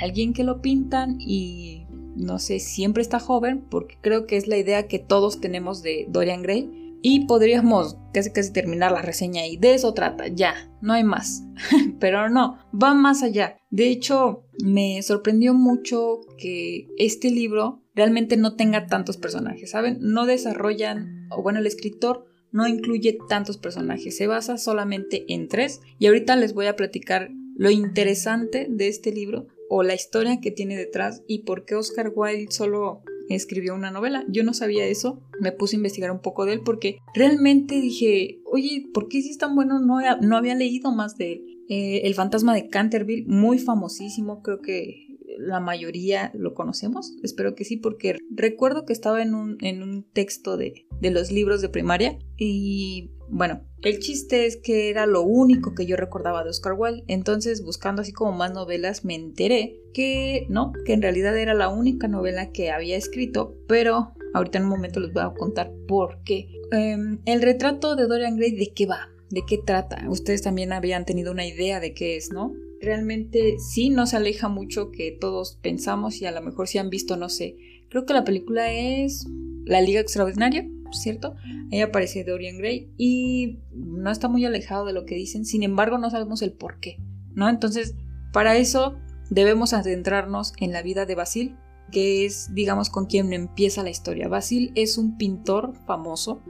alguien 0.00 0.34
que 0.34 0.44
lo 0.44 0.60
pintan 0.60 1.16
y 1.18 1.81
no 2.16 2.38
sé, 2.38 2.58
siempre 2.60 3.02
está 3.02 3.18
joven, 3.18 3.64
porque 3.70 3.96
creo 4.00 4.26
que 4.26 4.36
es 4.36 4.46
la 4.46 4.58
idea 4.58 4.86
que 4.86 4.98
todos 4.98 5.40
tenemos 5.40 5.82
de 5.82 6.06
Dorian 6.08 6.42
Gray. 6.42 6.78
Y 7.04 7.26
podríamos 7.26 7.96
casi 8.14 8.30
casi 8.30 8.52
terminar 8.52 8.92
la 8.92 9.02
reseña 9.02 9.44
y 9.44 9.56
de 9.56 9.74
eso 9.74 9.92
trata, 9.92 10.28
ya, 10.28 10.54
no 10.80 10.92
hay 10.92 11.02
más. 11.02 11.42
Pero 11.98 12.30
no, 12.30 12.58
va 12.72 12.94
más 12.94 13.24
allá. 13.24 13.58
De 13.70 13.88
hecho, 13.88 14.44
me 14.62 15.02
sorprendió 15.02 15.52
mucho 15.52 16.20
que 16.38 16.86
este 16.98 17.30
libro 17.30 17.82
realmente 17.96 18.36
no 18.36 18.54
tenga 18.54 18.86
tantos 18.86 19.16
personajes, 19.16 19.70
¿saben? 19.70 19.98
No 20.00 20.26
desarrollan, 20.26 21.26
o 21.30 21.42
bueno, 21.42 21.58
el 21.58 21.66
escritor 21.66 22.26
no 22.52 22.68
incluye 22.68 23.18
tantos 23.28 23.56
personajes, 23.56 24.16
se 24.16 24.26
basa 24.26 24.58
solamente 24.58 25.24
en 25.32 25.48
tres 25.48 25.80
y 25.98 26.06
ahorita 26.06 26.36
les 26.36 26.54
voy 26.54 26.66
a 26.66 26.76
platicar 26.76 27.30
lo 27.56 27.70
interesante 27.70 28.66
de 28.70 28.88
este 28.88 29.10
libro 29.12 29.46
o 29.74 29.82
la 29.82 29.94
historia 29.94 30.38
que 30.38 30.50
tiene 30.50 30.76
detrás 30.76 31.22
y 31.26 31.44
por 31.44 31.64
qué 31.64 31.76
Oscar 31.76 32.12
Wilde 32.14 32.52
solo 32.52 33.00
escribió 33.30 33.74
una 33.74 33.90
novela. 33.90 34.22
Yo 34.28 34.44
no 34.44 34.52
sabía 34.52 34.84
eso, 34.84 35.22
me 35.40 35.50
puse 35.50 35.76
a 35.76 35.78
investigar 35.78 36.10
un 36.10 36.20
poco 36.20 36.44
de 36.44 36.52
él 36.52 36.60
porque 36.62 36.98
realmente 37.14 37.80
dije, 37.80 38.42
oye, 38.44 38.84
¿por 38.92 39.08
qué 39.08 39.22
si 39.22 39.30
es 39.30 39.38
tan 39.38 39.54
bueno? 39.54 39.80
No, 39.80 39.96
no 40.20 40.36
había 40.36 40.54
leído 40.54 40.92
más 40.92 41.16
de 41.16 41.32
él. 41.32 41.44
Eh, 41.70 42.02
el 42.04 42.14
fantasma 42.14 42.54
de 42.54 42.68
Canterville, 42.68 43.24
muy 43.26 43.58
famosísimo, 43.58 44.42
creo 44.42 44.60
que 44.60 45.06
la 45.38 45.58
mayoría 45.58 46.30
lo 46.34 46.52
conocemos, 46.52 47.14
espero 47.22 47.54
que 47.54 47.64
sí, 47.64 47.78
porque 47.78 48.18
recuerdo 48.30 48.84
que 48.84 48.92
estaba 48.92 49.22
en 49.22 49.34
un, 49.34 49.56
en 49.62 49.82
un 49.82 50.02
texto 50.02 50.58
de, 50.58 50.86
de 51.00 51.10
los 51.10 51.32
libros 51.32 51.62
de 51.62 51.70
primaria 51.70 52.18
y 52.36 53.10
bueno, 53.32 53.62
el 53.82 53.98
chiste 53.98 54.46
es 54.46 54.58
que 54.58 54.90
era 54.90 55.06
lo 55.06 55.22
único 55.22 55.74
que 55.74 55.86
yo 55.86 55.96
recordaba 55.96 56.44
de 56.44 56.50
Oscar 56.50 56.74
Wilde, 56.74 57.02
entonces 57.08 57.64
buscando 57.64 58.02
así 58.02 58.12
como 58.12 58.32
más 58.32 58.52
novelas 58.52 59.04
me 59.04 59.14
enteré 59.14 59.80
que 59.94 60.46
no, 60.50 60.72
que 60.84 60.92
en 60.92 61.02
realidad 61.02 61.36
era 61.36 61.54
la 61.54 61.70
única 61.70 62.08
novela 62.08 62.52
que 62.52 62.70
había 62.70 62.96
escrito, 62.96 63.56
pero 63.66 64.12
ahorita 64.34 64.58
en 64.58 64.64
un 64.64 64.70
momento 64.70 65.00
les 65.00 65.12
voy 65.12 65.22
a 65.22 65.32
contar 65.32 65.72
por 65.88 66.22
qué. 66.24 66.48
Em, 66.70 67.20
el 67.24 67.42
retrato 67.42 67.96
de 67.96 68.06
Dorian 68.06 68.36
Gray, 68.36 68.52
¿de 68.52 68.72
qué 68.74 68.86
va? 68.86 69.08
¿De 69.30 69.42
qué 69.46 69.58
trata? 69.58 70.04
Ustedes 70.08 70.42
también 70.42 70.72
habían 70.72 71.06
tenido 71.06 71.32
una 71.32 71.46
idea 71.46 71.80
de 71.80 71.94
qué 71.94 72.16
es, 72.16 72.30
¿no? 72.32 72.52
realmente 72.82 73.58
sí 73.58 73.90
no 73.90 74.06
se 74.06 74.16
aleja 74.16 74.48
mucho 74.48 74.90
que 74.90 75.16
todos 75.18 75.58
pensamos 75.62 76.20
y 76.20 76.26
a 76.26 76.32
lo 76.32 76.42
mejor 76.42 76.68
si 76.68 76.78
han 76.78 76.90
visto, 76.90 77.16
no 77.16 77.28
sé, 77.28 77.56
creo 77.88 78.04
que 78.04 78.12
la 78.12 78.24
película 78.24 78.72
es 78.72 79.24
La 79.64 79.80
Liga 79.80 80.00
Extraordinaria, 80.00 80.68
¿cierto? 80.94 81.34
Ahí 81.70 81.80
aparece 81.80 82.24
Dorian 82.24 82.58
Gray 82.58 82.92
y 82.96 83.60
no 83.72 84.10
está 84.10 84.28
muy 84.28 84.44
alejado 84.44 84.84
de 84.84 84.92
lo 84.92 85.04
que 85.04 85.14
dicen, 85.14 85.44
sin 85.44 85.62
embargo 85.62 85.98
no 85.98 86.10
sabemos 86.10 86.42
el 86.42 86.52
por 86.52 86.80
qué, 86.80 86.98
¿no? 87.34 87.48
Entonces, 87.48 87.94
para 88.32 88.56
eso 88.56 88.96
debemos 89.30 89.72
adentrarnos 89.72 90.52
en 90.58 90.72
la 90.72 90.82
vida 90.82 91.06
de 91.06 91.14
Basil, 91.14 91.56
que 91.90 92.24
es, 92.24 92.54
digamos, 92.54 92.90
con 92.90 93.06
quien 93.06 93.32
empieza 93.32 93.82
la 93.82 93.90
historia. 93.90 94.28
Basil 94.28 94.72
es 94.74 94.98
un 94.98 95.16
pintor 95.18 95.74
famoso 95.86 96.42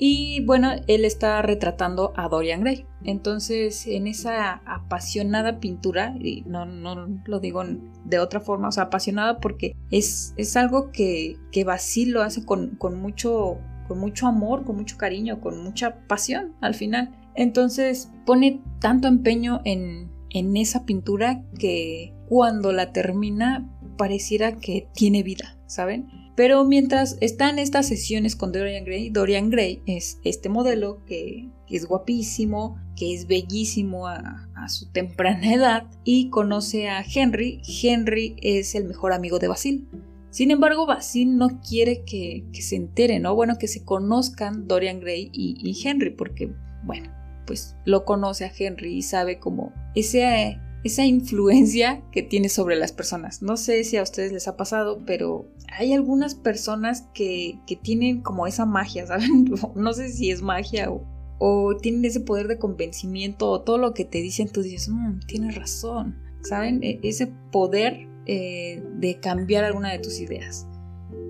y 0.00 0.44
bueno, 0.44 0.70
él 0.86 1.04
está 1.04 1.42
retratando 1.42 2.12
a 2.16 2.28
Dorian 2.28 2.60
Gray. 2.60 2.86
Entonces, 3.02 3.84
en 3.88 4.06
esa 4.06 4.62
apasionada 4.64 5.58
pintura, 5.58 6.14
y 6.20 6.42
no, 6.46 6.66
no 6.66 7.20
lo 7.26 7.40
digo 7.40 7.64
de 8.04 8.18
otra 8.20 8.38
forma, 8.38 8.68
o 8.68 8.72
sea, 8.72 8.84
apasionada 8.84 9.40
porque 9.40 9.74
es, 9.90 10.34
es 10.36 10.56
algo 10.56 10.92
que, 10.92 11.36
que 11.50 11.64
Basil 11.64 12.12
lo 12.12 12.22
hace 12.22 12.44
con, 12.46 12.76
con, 12.76 13.00
mucho, 13.00 13.58
con 13.88 13.98
mucho 13.98 14.26
amor, 14.26 14.64
con 14.64 14.76
mucho 14.76 14.96
cariño, 14.96 15.40
con 15.40 15.64
mucha 15.64 16.06
pasión 16.06 16.54
al 16.60 16.74
final. 16.74 17.10
Entonces, 17.34 18.10
pone 18.26 18.62
tanto 18.80 19.08
empeño 19.08 19.60
en, 19.64 20.10
en 20.30 20.56
esa 20.56 20.84
pintura 20.84 21.42
que 21.58 22.14
cuando 22.28 22.72
la 22.72 22.92
termina 22.92 23.68
pareciera 23.96 24.56
que 24.56 24.88
tiene 24.94 25.22
vida, 25.22 25.58
¿saben? 25.66 26.08
Pero 26.38 26.64
mientras 26.64 27.18
están 27.20 27.58
estas 27.58 27.88
sesiones 27.88 28.36
con 28.36 28.52
Dorian 28.52 28.84
Gray, 28.84 29.10
Dorian 29.10 29.50
Gray 29.50 29.82
es 29.86 30.20
este 30.22 30.48
modelo 30.48 31.04
que, 31.04 31.48
es 31.68 31.84
guapísimo, 31.84 32.76
que 32.94 33.12
es 33.12 33.26
bellísimo 33.26 34.06
a, 34.06 34.46
su 34.68 34.88
temprana 34.92 35.52
edad 35.52 35.90
y 36.04 36.30
conoce 36.30 36.88
a 36.88 37.02
Henry. 37.02 37.60
Henry 37.82 38.36
es 38.40 38.76
el 38.76 38.84
mejor 38.84 39.12
amigo 39.12 39.40
de 39.40 39.48
Basil. 39.48 39.88
Sin 40.30 40.50
embargo, 40.50 40.86
Basil 40.86 41.36
no 41.36 41.60
quiere 41.60 42.04
que, 42.04 42.44
se 42.52 42.76
enteren, 42.76 43.22
¿no? 43.22 43.34
Bueno, 43.34 43.56
que 43.58 43.68
se 43.68 43.84
conozcan 43.84 44.68
Dorian 44.68 45.00
Gray 45.00 45.30
y, 45.32 45.80
Henry, 45.84 46.10
porque, 46.10 46.52
bueno, 46.84 47.10
pues 47.46 47.76
lo 47.86 48.04
conoce 48.04 48.44
a 48.44 48.52
Henry 48.56 48.96
y 48.96 49.02
sabe 49.02 49.38
como 49.38 49.72
esa 49.94 51.04
influencia 51.06 52.02
que 52.12 52.22
tiene 52.22 52.50
sobre 52.50 52.76
las 52.76 52.92
personas. 52.92 53.42
No 53.42 53.56
sé 53.56 53.84
si 53.84 53.96
a 53.96 54.02
ustedes 54.02 54.32
les 54.32 54.48
ha 54.48 54.56
pasado, 54.56 55.02
pero 55.06 55.48
hay 55.76 55.94
algunas 55.94 56.34
personas 56.34 57.06
que, 57.14 57.58
tienen 57.82 58.20
como 58.20 58.46
esa 58.46 58.66
magia, 58.66 59.06
¿saben? 59.06 59.46
No 59.74 59.92
sé 59.94 60.10
si 60.10 60.30
es 60.30 60.42
magia 60.42 60.90
o, 61.38 61.76
tienen 61.80 62.04
ese 62.04 62.20
poder 62.20 62.48
de 62.48 62.58
convencimiento 62.58 63.48
o 63.48 63.60
todo 63.62 63.78
lo 63.78 63.94
que 63.94 64.04
te 64.04 64.20
dicen, 64.20 64.48
tú 64.48 64.60
dices, 64.60 64.88
mmm, 64.88 65.20
tienes 65.26 65.54
razón, 65.54 66.18
¿saben? 66.42 66.82
E, 66.82 66.98
ese 67.02 67.28
poder 67.50 68.07
eh, 68.28 68.82
de 68.94 69.18
cambiar 69.18 69.64
alguna 69.64 69.90
de 69.90 69.98
tus 69.98 70.20
ideas. 70.20 70.66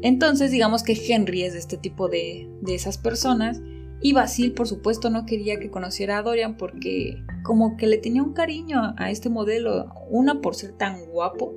Entonces, 0.02 0.50
digamos 0.50 0.82
que 0.82 0.92
Henry 0.92 1.42
es 1.42 1.54
de 1.54 1.58
este 1.58 1.76
tipo 1.76 2.08
de, 2.08 2.48
de 2.60 2.74
esas 2.74 2.98
personas 2.98 3.60
y 4.00 4.12
Basil, 4.12 4.52
por 4.52 4.68
supuesto, 4.68 5.10
no 5.10 5.26
quería 5.26 5.58
que 5.58 5.70
conociera 5.70 6.18
a 6.18 6.22
Dorian 6.22 6.56
porque 6.56 7.16
como 7.42 7.76
que 7.76 7.88
le 7.88 7.98
tenía 7.98 8.22
un 8.22 8.32
cariño 8.32 8.94
a 8.96 9.10
este 9.10 9.28
modelo, 9.28 9.92
una 10.08 10.40
por 10.40 10.54
ser 10.54 10.72
tan 10.72 11.04
guapo. 11.06 11.54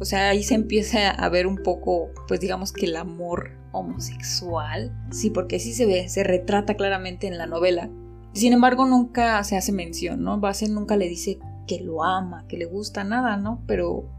O 0.00 0.04
sea, 0.04 0.30
ahí 0.30 0.42
se 0.42 0.56
empieza 0.56 1.10
a 1.10 1.28
ver 1.28 1.46
un 1.46 1.58
poco, 1.58 2.10
pues 2.26 2.40
digamos 2.40 2.72
que 2.72 2.86
el 2.86 2.96
amor 2.96 3.52
homosexual. 3.70 4.92
Sí, 5.12 5.30
porque 5.30 5.60
sí 5.60 5.72
se 5.72 5.86
ve, 5.86 6.08
se 6.08 6.24
retrata 6.24 6.74
claramente 6.74 7.28
en 7.28 7.38
la 7.38 7.46
novela. 7.46 7.88
Sin 8.32 8.52
embargo, 8.52 8.86
nunca 8.86 9.42
se 9.44 9.56
hace 9.56 9.70
mención, 9.70 10.24
¿no? 10.24 10.40
Basil 10.40 10.74
nunca 10.74 10.96
le 10.96 11.08
dice 11.08 11.38
que 11.68 11.80
lo 11.80 12.02
ama, 12.02 12.44
que 12.48 12.56
le 12.56 12.64
gusta 12.64 13.04
nada, 13.04 13.36
¿no? 13.36 13.62
Pero, 13.68 14.10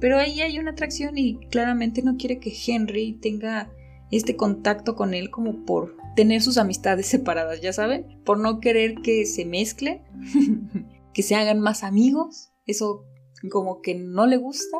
pero 0.00 0.18
ahí 0.18 0.40
hay 0.40 0.58
una 0.58 0.72
atracción 0.72 1.18
y 1.18 1.38
claramente 1.50 2.02
no 2.02 2.16
quiere 2.16 2.38
que 2.38 2.54
Henry 2.66 3.14
tenga 3.20 3.72
este 4.10 4.36
contacto 4.36 4.94
con 4.94 5.14
él 5.14 5.30
como 5.30 5.64
por 5.64 5.96
tener 6.16 6.42
sus 6.42 6.58
amistades 6.58 7.06
separadas, 7.08 7.60
ya 7.60 7.72
saben, 7.72 8.20
por 8.24 8.38
no 8.38 8.60
querer 8.60 8.96
que 8.96 9.26
se 9.26 9.44
mezclen, 9.44 10.02
que 11.14 11.22
se 11.22 11.34
hagan 11.34 11.60
más 11.60 11.84
amigos, 11.84 12.50
eso 12.66 13.04
como 13.50 13.80
que 13.80 13.94
no 13.94 14.26
le 14.26 14.36
gusta. 14.36 14.78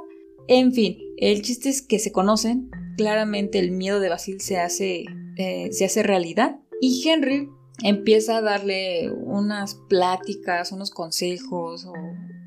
En 0.48 0.72
fin, 0.72 0.98
el 1.18 1.42
chiste 1.42 1.68
es 1.68 1.83
que 1.83 1.98
se 1.98 2.11
conocen, 2.11 2.70
claramente 2.96 3.59
el 3.59 3.70
miedo 3.70 4.00
de 4.00 4.09
Basil 4.09 4.40
se 4.40 4.59
hace, 4.59 5.04
eh, 5.37 5.68
se 5.72 5.85
hace 5.85 6.02
realidad 6.02 6.59
y 6.81 7.07
Henry 7.07 7.48
empieza 7.83 8.38
a 8.38 8.42
darle 8.42 9.11
unas 9.11 9.74
pláticas, 9.88 10.72
unos 10.72 10.90
consejos 10.90 11.85
o 11.87 11.92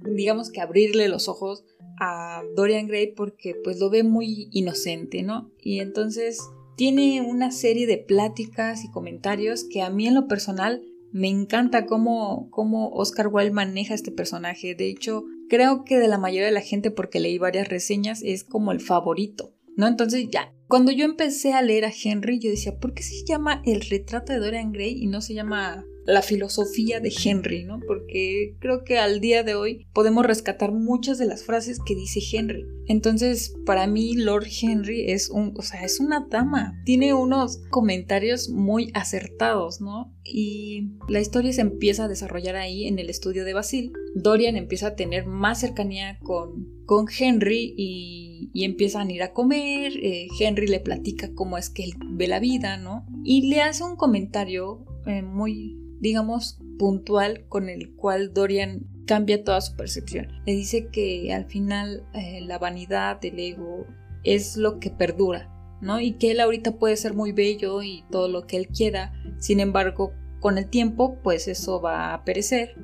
digamos 0.09 0.51
que 0.51 0.61
abrirle 0.61 1.07
los 1.07 1.27
ojos 1.27 1.63
a 2.03 2.41
Dorian 2.55 2.87
Gray 2.87 3.13
porque 3.13 3.55
pues 3.63 3.79
lo 3.79 3.91
ve 3.91 4.03
muy 4.03 4.49
inocente, 4.51 5.21
¿no? 5.21 5.51
Y 5.61 5.79
entonces 5.79 6.41
tiene 6.75 7.21
una 7.21 7.51
serie 7.51 7.85
de 7.85 7.99
pláticas 7.99 8.83
y 8.83 8.89
comentarios 8.89 9.63
que 9.63 9.83
a 9.83 9.91
mí 9.91 10.07
en 10.07 10.15
lo 10.15 10.27
personal 10.27 10.81
me 11.11 11.27
encanta 11.27 11.85
cómo, 11.85 12.49
cómo 12.49 12.89
Oscar 12.89 13.27
Wilde 13.27 13.51
maneja 13.51 13.93
este 13.93 14.11
personaje. 14.11 14.73
De 14.73 14.89
hecho, 14.89 15.25
creo 15.47 15.83
que 15.83 15.99
de 15.99 16.07
la 16.07 16.17
mayoría 16.17 16.47
de 16.47 16.53
la 16.53 16.61
gente, 16.61 16.89
porque 16.89 17.19
leí 17.19 17.37
varias 17.37 17.69
reseñas, 17.69 18.23
es 18.23 18.43
como 18.43 18.71
el 18.71 18.79
favorito. 18.79 19.53
¿No? 19.77 19.87
Entonces 19.87 20.27
ya, 20.29 20.53
cuando 20.67 20.91
yo 20.91 21.05
empecé 21.05 21.53
a 21.53 21.61
leer 21.61 21.85
a 21.85 21.93
Henry, 21.93 22.39
yo 22.39 22.49
decía, 22.49 22.77
¿por 22.79 22.93
qué 22.93 23.03
se 23.03 23.23
llama 23.25 23.61
El 23.63 23.81
retrato 23.81 24.33
de 24.33 24.39
Dorian 24.39 24.71
Gray 24.73 25.01
y 25.01 25.05
no 25.05 25.21
se 25.21 25.33
llama 25.33 25.85
la 26.11 26.21
filosofía 26.21 26.99
de 26.99 27.13
Henry, 27.23 27.63
¿no? 27.63 27.79
Porque 27.87 28.55
creo 28.59 28.83
que 28.83 28.99
al 28.99 29.21
día 29.21 29.43
de 29.43 29.55
hoy 29.55 29.87
podemos 29.93 30.25
rescatar 30.25 30.71
muchas 30.71 31.17
de 31.17 31.25
las 31.25 31.43
frases 31.43 31.79
que 31.85 31.95
dice 31.95 32.19
Henry. 32.31 32.65
Entonces, 32.87 33.55
para 33.65 33.87
mí 33.87 34.15
Lord 34.15 34.47
Henry 34.61 35.11
es 35.11 35.29
un, 35.29 35.53
o 35.57 35.61
sea, 35.61 35.83
es 35.83 35.99
una 35.99 36.27
dama. 36.29 36.81
Tiene 36.85 37.13
unos 37.13 37.61
comentarios 37.69 38.49
muy 38.49 38.91
acertados, 38.93 39.79
¿no? 39.79 40.13
Y 40.23 40.91
la 41.07 41.21
historia 41.21 41.53
se 41.53 41.61
empieza 41.61 42.05
a 42.05 42.07
desarrollar 42.09 42.57
ahí 42.57 42.87
en 42.87 42.99
el 42.99 43.09
estudio 43.09 43.45
de 43.45 43.53
Basil. 43.53 43.93
Dorian 44.13 44.57
empieza 44.57 44.87
a 44.87 44.95
tener 44.95 45.25
más 45.25 45.61
cercanía 45.61 46.19
con, 46.19 46.67
con 46.85 47.05
Henry 47.17 47.73
y, 47.77 48.49
y 48.53 48.65
empiezan 48.65 49.07
a 49.07 49.13
ir 49.13 49.23
a 49.23 49.31
comer. 49.31 49.93
Eh, 49.95 50.27
Henry 50.39 50.67
le 50.67 50.81
platica 50.81 51.33
cómo 51.33 51.57
es 51.57 51.69
que 51.69 51.85
él 51.85 51.93
ve 52.11 52.27
la 52.27 52.39
vida, 52.39 52.77
¿no? 52.77 53.05
Y 53.23 53.47
le 53.49 53.61
hace 53.61 53.83
un 53.83 53.95
comentario 53.95 54.85
eh, 55.07 55.21
muy 55.21 55.80
digamos, 56.01 56.59
puntual 56.77 57.45
con 57.47 57.69
el 57.69 57.95
cual 57.95 58.33
Dorian 58.33 58.87
cambia 59.05 59.43
toda 59.43 59.61
su 59.61 59.75
percepción. 59.75 60.27
Le 60.45 60.53
dice 60.53 60.87
que 60.87 61.33
al 61.33 61.45
final 61.45 62.03
eh, 62.13 62.41
la 62.41 62.57
vanidad, 62.57 63.23
el 63.23 63.39
ego, 63.39 63.85
es 64.23 64.57
lo 64.57 64.79
que 64.79 64.89
perdura, 64.89 65.49
¿no? 65.81 65.99
Y 65.99 66.13
que 66.13 66.31
él 66.31 66.39
ahorita 66.39 66.77
puede 66.77 66.97
ser 66.97 67.13
muy 67.13 67.31
bello 67.31 67.81
y 67.83 68.03
todo 68.11 68.27
lo 68.27 68.45
que 68.45 68.57
él 68.57 68.67
quiera, 68.67 69.13
sin 69.37 69.59
embargo, 69.59 70.13
con 70.39 70.57
el 70.57 70.67
tiempo, 70.67 71.19
pues 71.23 71.47
eso 71.47 71.81
va 71.81 72.13
a 72.13 72.25
perecer 72.25 72.75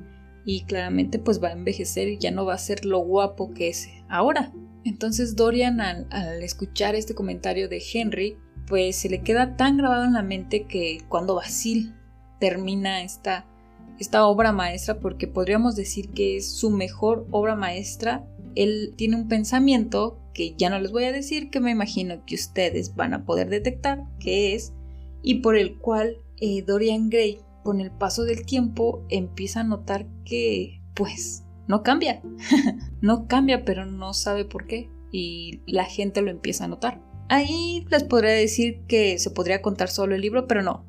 y 0.44 0.62
claramente 0.64 1.18
pues 1.18 1.42
va 1.42 1.48
a 1.48 1.52
envejecer 1.52 2.08
y 2.08 2.18
ya 2.18 2.30
no 2.30 2.46
va 2.46 2.54
a 2.54 2.58
ser 2.58 2.84
lo 2.84 3.00
guapo 3.00 3.52
que 3.52 3.68
es 3.68 3.90
ahora. 4.08 4.52
Entonces 4.84 5.36
Dorian 5.36 5.80
al, 5.80 6.06
escuchar 6.42 6.94
este 6.94 7.14
comentario 7.14 7.68
de 7.68 7.82
Henry, 7.92 8.36
pues 8.66 8.96
se 8.96 9.08
le 9.08 9.22
queda 9.22 9.56
tan 9.56 9.76
grabado 9.76 10.04
en 10.04 10.14
la 10.14 10.22
mente 10.22 10.66
que 10.66 11.00
cuando 11.08 11.34
Basil 11.34 11.94
termina 12.38 13.02
esta, 13.02 13.46
esta 13.98 14.26
obra 14.26 14.52
maestra 14.52 15.00
porque 15.00 15.26
podríamos 15.26 15.76
decir 15.76 16.10
que 16.10 16.36
es 16.36 16.50
su 16.50 16.70
mejor 16.70 17.26
obra 17.30 17.56
maestra. 17.56 18.26
Él 18.54 18.94
tiene 18.96 19.16
un 19.16 19.28
pensamiento 19.28 20.18
que 20.38 20.54
ya 20.56 20.70
no 20.70 20.78
les 20.78 20.92
voy 20.92 21.04
a 21.04 21.12
decir, 21.12 21.50
que 21.50 21.58
me 21.58 21.72
imagino 21.72 22.24
que 22.24 22.36
ustedes 22.36 22.94
van 22.94 23.12
a 23.12 23.24
poder 23.24 23.48
detectar 23.48 24.04
qué 24.20 24.54
es, 24.54 24.72
y 25.20 25.40
por 25.40 25.56
el 25.56 25.78
cual 25.78 26.18
eh, 26.40 26.62
Dorian 26.62 27.10
Gray, 27.10 27.40
con 27.64 27.80
el 27.80 27.90
paso 27.90 28.22
del 28.22 28.46
tiempo, 28.46 29.04
empieza 29.08 29.60
a 29.60 29.64
notar 29.64 30.06
que, 30.24 30.80
pues, 30.94 31.42
no 31.66 31.82
cambia. 31.82 32.22
no 33.00 33.26
cambia, 33.26 33.64
pero 33.64 33.84
no 33.84 34.14
sabe 34.14 34.44
por 34.44 34.68
qué, 34.68 34.88
y 35.10 35.60
la 35.66 35.84
gente 35.84 36.22
lo 36.22 36.30
empieza 36.30 36.66
a 36.66 36.68
notar. 36.68 37.02
Ahí 37.28 37.84
les 37.90 38.04
podría 38.04 38.30
decir 38.30 38.82
que 38.86 39.18
se 39.18 39.30
podría 39.30 39.60
contar 39.60 39.88
solo 39.88 40.14
el 40.14 40.20
libro, 40.20 40.46
pero 40.46 40.62
no, 40.62 40.84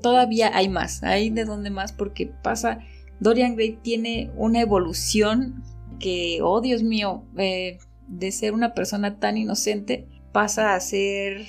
todavía 0.00 0.50
hay 0.56 0.68
más, 0.68 1.02
hay 1.02 1.30
de 1.30 1.44
dónde 1.44 1.70
más 1.70 1.92
porque 1.92 2.26
pasa, 2.26 2.80
Dorian 3.20 3.54
Gray 3.54 3.78
tiene 3.82 4.30
una 4.36 4.60
evolución 4.60 5.62
que, 5.98 6.40
oh 6.42 6.60
Dios 6.60 6.82
mío, 6.82 7.24
eh, 7.36 7.78
de 8.08 8.32
ser 8.32 8.52
una 8.52 8.74
persona 8.74 9.18
tan 9.18 9.36
inocente 9.36 10.08
pasa 10.32 10.74
a 10.74 10.80
ser 10.80 11.46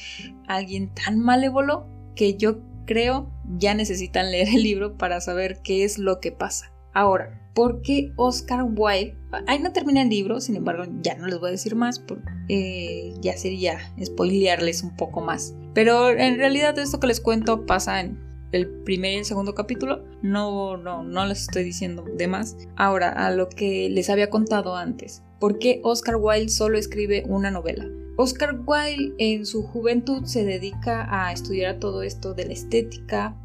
alguien 0.48 0.94
tan 0.94 1.20
malévolo 1.20 1.88
que 2.16 2.36
yo 2.36 2.60
creo 2.86 3.32
ya 3.58 3.74
necesitan 3.74 4.32
leer 4.32 4.50
el 4.50 4.64
libro 4.64 4.98
para 4.98 5.22
saber 5.22 5.60
qué 5.64 5.84
es 5.84 5.98
lo 5.98 6.20
que 6.20 6.32
pasa. 6.32 6.72
Ahora, 6.94 7.43
¿por 7.54 7.82
qué 7.82 8.14
Oscar 8.16 8.64
Wilde? 8.64 9.18
Ahí 9.48 9.60
no 9.60 9.72
termina 9.72 10.02
el 10.02 10.10
libro, 10.10 10.42
sin 10.42 10.56
embargo, 10.56 10.84
ya 11.02 11.16
no 11.16 11.28
les 11.28 11.40
voy 11.40 11.50
a 11.50 11.52
decir 11.52 11.76
más, 11.76 12.00
porque 12.00 12.30
eh, 12.50 13.14
ya 13.22 13.38
sería 13.38 13.80
spoilearles 14.04 14.84
un 14.84 14.96
poco 14.96 15.22
más. 15.22 15.56
Pero 15.74 16.10
en 16.10 16.38
realidad 16.38 16.78
esto 16.78 17.00
que 17.00 17.08
les 17.08 17.20
cuento 17.20 17.66
pasa 17.66 18.00
en 18.02 18.20
el 18.52 18.70
primer 18.70 19.14
y 19.14 19.18
el 19.18 19.26
segundo 19.26 19.56
capítulo. 19.56 20.04
No, 20.22 20.78
no, 20.78 21.04
no 21.04 21.26
les 21.26 21.42
estoy 21.42 21.64
diciendo 21.64 22.06
de 22.16 22.28
más. 22.28 22.56
Ahora, 22.76 23.10
a 23.10 23.32
lo 23.32 23.50
que 23.50 23.90
les 23.90 24.10
había 24.10 24.30
contado 24.30 24.76
antes. 24.76 25.24
¿Por 25.40 25.60
qué 25.60 25.82
Oscar 25.84 26.16
Wilde 26.18 26.50
solo 26.50 26.78
escribe 26.78 27.24
una 27.28 27.52
novela? 27.52 27.86
Oscar 28.16 28.62
Wilde 28.66 29.16
en 29.18 29.46
su 29.46 29.64
juventud 29.64 30.26
se 30.26 30.46
dedica 30.46 31.08
a 31.10 31.32
estudiar 31.32 31.80
todo 31.80 32.04
esto 32.04 32.34
de 32.34 32.46
la 32.46 32.54
estética, 32.54 33.36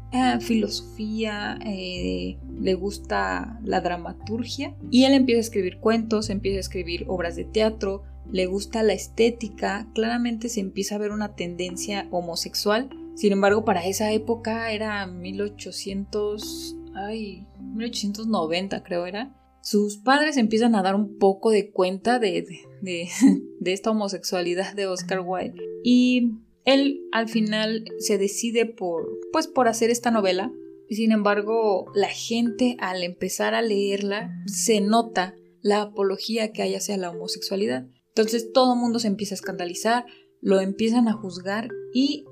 filosofía, 0.41 1.57
eh, 1.65 2.37
le 2.59 2.73
gusta 2.75 3.59
la 3.63 3.81
dramaturgia 3.81 4.75
y 4.91 5.05
él 5.05 5.13
empieza 5.13 5.39
a 5.39 5.41
escribir 5.41 5.79
cuentos, 5.79 6.29
empieza 6.29 6.57
a 6.57 6.61
escribir 6.61 7.05
obras 7.07 7.35
de 7.35 7.45
teatro, 7.45 8.03
le 8.31 8.45
gusta 8.45 8.83
la 8.83 8.93
estética, 8.93 9.87
claramente 9.93 10.49
se 10.49 10.59
empieza 10.59 10.95
a 10.95 10.99
ver 10.99 11.11
una 11.11 11.35
tendencia 11.35 12.07
homosexual. 12.11 12.89
Sin 13.15 13.33
embargo, 13.33 13.65
para 13.65 13.85
esa 13.85 14.11
época 14.11 14.71
era 14.71 15.05
1800, 15.07 16.75
ay, 16.93 17.47
1890 17.59 18.83
creo 18.83 19.05
era. 19.05 19.35
Sus 19.61 19.97
padres 19.97 20.37
empiezan 20.37 20.75
a 20.75 20.83
dar 20.83 20.95
un 20.95 21.17
poco 21.17 21.51
de 21.51 21.71
cuenta 21.71 22.19
de, 22.19 22.45
de 23.59 23.73
esta 23.73 23.91
homosexualidad 23.91 24.73
de 24.73 24.87
Oscar 24.87 25.21
Wilde 25.25 25.63
y 25.83 26.31
él 26.65 27.01
al 27.11 27.29
final 27.29 27.85
se 27.97 28.17
decide 28.17 28.65
por, 28.65 29.07
pues, 29.31 29.47
por 29.47 29.67
hacer 29.67 29.89
esta 29.89 30.11
novela. 30.11 30.51
Sin 30.89 31.11
embargo, 31.11 31.91
la 31.93 32.09
gente 32.09 32.75
al 32.79 33.03
empezar 33.03 33.53
a 33.53 33.61
leerla 33.61 34.31
se 34.45 34.81
nota 34.81 35.35
la 35.61 35.81
apología 35.81 36.51
que 36.51 36.61
hay 36.61 36.75
hacia 36.75 36.97
la 36.97 37.11
homosexualidad. 37.11 37.87
Entonces 38.09 38.51
todo 38.51 38.73
el 38.73 38.79
mundo 38.79 38.99
se 38.99 39.07
empieza 39.07 39.33
a 39.33 39.37
escandalizar, 39.37 40.05
lo 40.41 40.59
empiezan 40.59 41.07
a 41.07 41.13
juzgar 41.13 41.69
y 41.93 42.25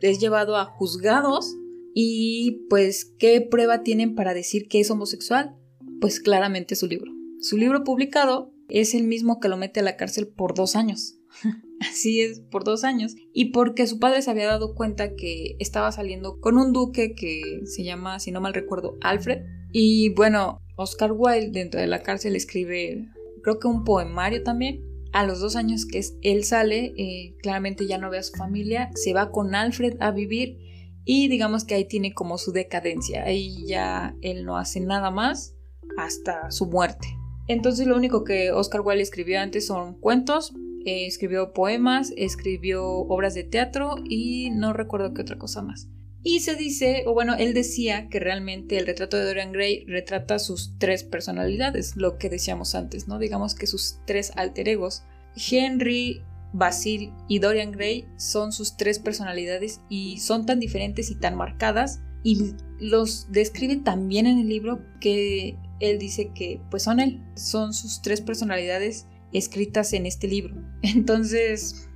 es 0.00 0.20
llevado 0.20 0.56
a 0.56 0.64
juzgados 0.64 1.54
y 1.94 2.66
pues 2.68 3.04
¿qué 3.18 3.40
prueba 3.40 3.82
tienen 3.82 4.14
para 4.14 4.34
decir 4.34 4.68
que 4.68 4.80
es 4.80 4.90
homosexual? 4.90 5.56
Pues 6.00 6.20
claramente 6.20 6.76
su 6.76 6.86
libro. 6.86 7.12
Su 7.40 7.56
libro 7.56 7.84
publicado 7.84 8.51
es 8.80 8.94
el 8.94 9.04
mismo 9.04 9.38
que 9.38 9.48
lo 9.48 9.58
mete 9.58 9.80
a 9.80 9.82
la 9.82 9.96
cárcel 9.96 10.28
por 10.28 10.54
dos 10.54 10.76
años. 10.76 11.18
Así 11.80 12.20
es, 12.20 12.40
por 12.40 12.64
dos 12.64 12.84
años. 12.84 13.14
Y 13.34 13.52
porque 13.52 13.86
su 13.86 13.98
padre 13.98 14.22
se 14.22 14.30
había 14.30 14.46
dado 14.46 14.74
cuenta 14.74 15.14
que 15.14 15.56
estaba 15.58 15.92
saliendo 15.92 16.40
con 16.40 16.56
un 16.56 16.72
duque 16.72 17.14
que 17.14 17.60
se 17.64 17.84
llama, 17.84 18.18
si 18.18 18.32
no 18.32 18.40
mal 18.40 18.54
recuerdo, 18.54 18.96
Alfred. 19.02 19.42
Y 19.72 20.14
bueno, 20.14 20.58
Oscar 20.76 21.12
Wilde 21.12 21.50
dentro 21.50 21.80
de 21.80 21.86
la 21.86 22.02
cárcel 22.02 22.34
escribe, 22.34 23.08
creo 23.42 23.58
que 23.58 23.68
un 23.68 23.84
poemario 23.84 24.42
también, 24.42 24.82
a 25.12 25.26
los 25.26 25.40
dos 25.40 25.54
años 25.56 25.84
que 25.84 26.00
él 26.22 26.44
sale, 26.44 26.94
eh, 26.96 27.36
claramente 27.42 27.86
ya 27.86 27.98
no 27.98 28.08
ve 28.08 28.18
a 28.18 28.22
su 28.22 28.32
familia, 28.32 28.90
se 28.94 29.12
va 29.12 29.30
con 29.30 29.54
Alfred 29.54 29.96
a 30.00 30.10
vivir 30.10 30.56
y 31.04 31.28
digamos 31.28 31.64
que 31.64 31.74
ahí 31.74 31.86
tiene 31.86 32.14
como 32.14 32.38
su 32.38 32.52
decadencia, 32.52 33.24
ahí 33.24 33.66
ya 33.66 34.16
él 34.22 34.46
no 34.46 34.56
hace 34.56 34.80
nada 34.80 35.10
más 35.10 35.54
hasta 35.98 36.50
su 36.50 36.66
muerte. 36.66 37.21
Entonces 37.48 37.86
lo 37.86 37.96
único 37.96 38.24
que 38.24 38.52
Oscar 38.52 38.82
Wilde 38.82 39.02
escribió 39.02 39.40
antes 39.40 39.66
son 39.66 39.94
cuentos, 39.94 40.52
eh, 40.84 41.06
escribió 41.06 41.52
poemas, 41.52 42.12
escribió 42.16 42.84
obras 42.84 43.34
de 43.34 43.44
teatro 43.44 43.96
y 44.04 44.50
no 44.50 44.72
recuerdo 44.72 45.14
qué 45.14 45.22
otra 45.22 45.38
cosa 45.38 45.62
más. 45.62 45.88
Y 46.24 46.40
se 46.40 46.54
dice, 46.54 47.02
o 47.06 47.14
bueno, 47.14 47.34
él 47.36 47.52
decía 47.52 48.08
que 48.08 48.20
realmente 48.20 48.78
el 48.78 48.86
retrato 48.86 49.16
de 49.16 49.24
Dorian 49.24 49.52
Gray 49.52 49.84
retrata 49.86 50.38
sus 50.38 50.78
tres 50.78 51.02
personalidades, 51.02 51.96
lo 51.96 52.16
que 52.16 52.28
decíamos 52.28 52.76
antes, 52.76 53.08
¿no? 53.08 53.18
Digamos 53.18 53.56
que 53.56 53.66
sus 53.66 53.98
tres 54.06 54.32
alter 54.36 54.68
egos. 54.68 55.02
Henry, 55.50 56.22
Basil 56.52 57.12
y 57.28 57.38
Dorian 57.40 57.72
Gray 57.72 58.06
son 58.16 58.52
sus 58.52 58.76
tres 58.76 58.98
personalidades 58.98 59.80
y 59.88 60.18
son 60.18 60.46
tan 60.46 60.60
diferentes 60.60 61.10
y 61.10 61.16
tan 61.16 61.34
marcadas 61.34 62.00
y 62.22 62.54
los 62.82 63.30
describe 63.30 63.76
tan 63.76 64.08
bien 64.08 64.26
en 64.26 64.40
el 64.40 64.48
libro 64.48 64.80
que 65.00 65.56
él 65.78 66.00
dice 66.00 66.32
que 66.34 66.60
pues 66.68 66.82
son 66.82 66.98
él, 66.98 67.22
son 67.36 67.72
sus 67.72 68.02
tres 68.02 68.20
personalidades 68.20 69.06
escritas 69.32 69.92
en 69.92 70.04
este 70.04 70.26
libro. 70.26 70.56
Entonces, 70.82 71.88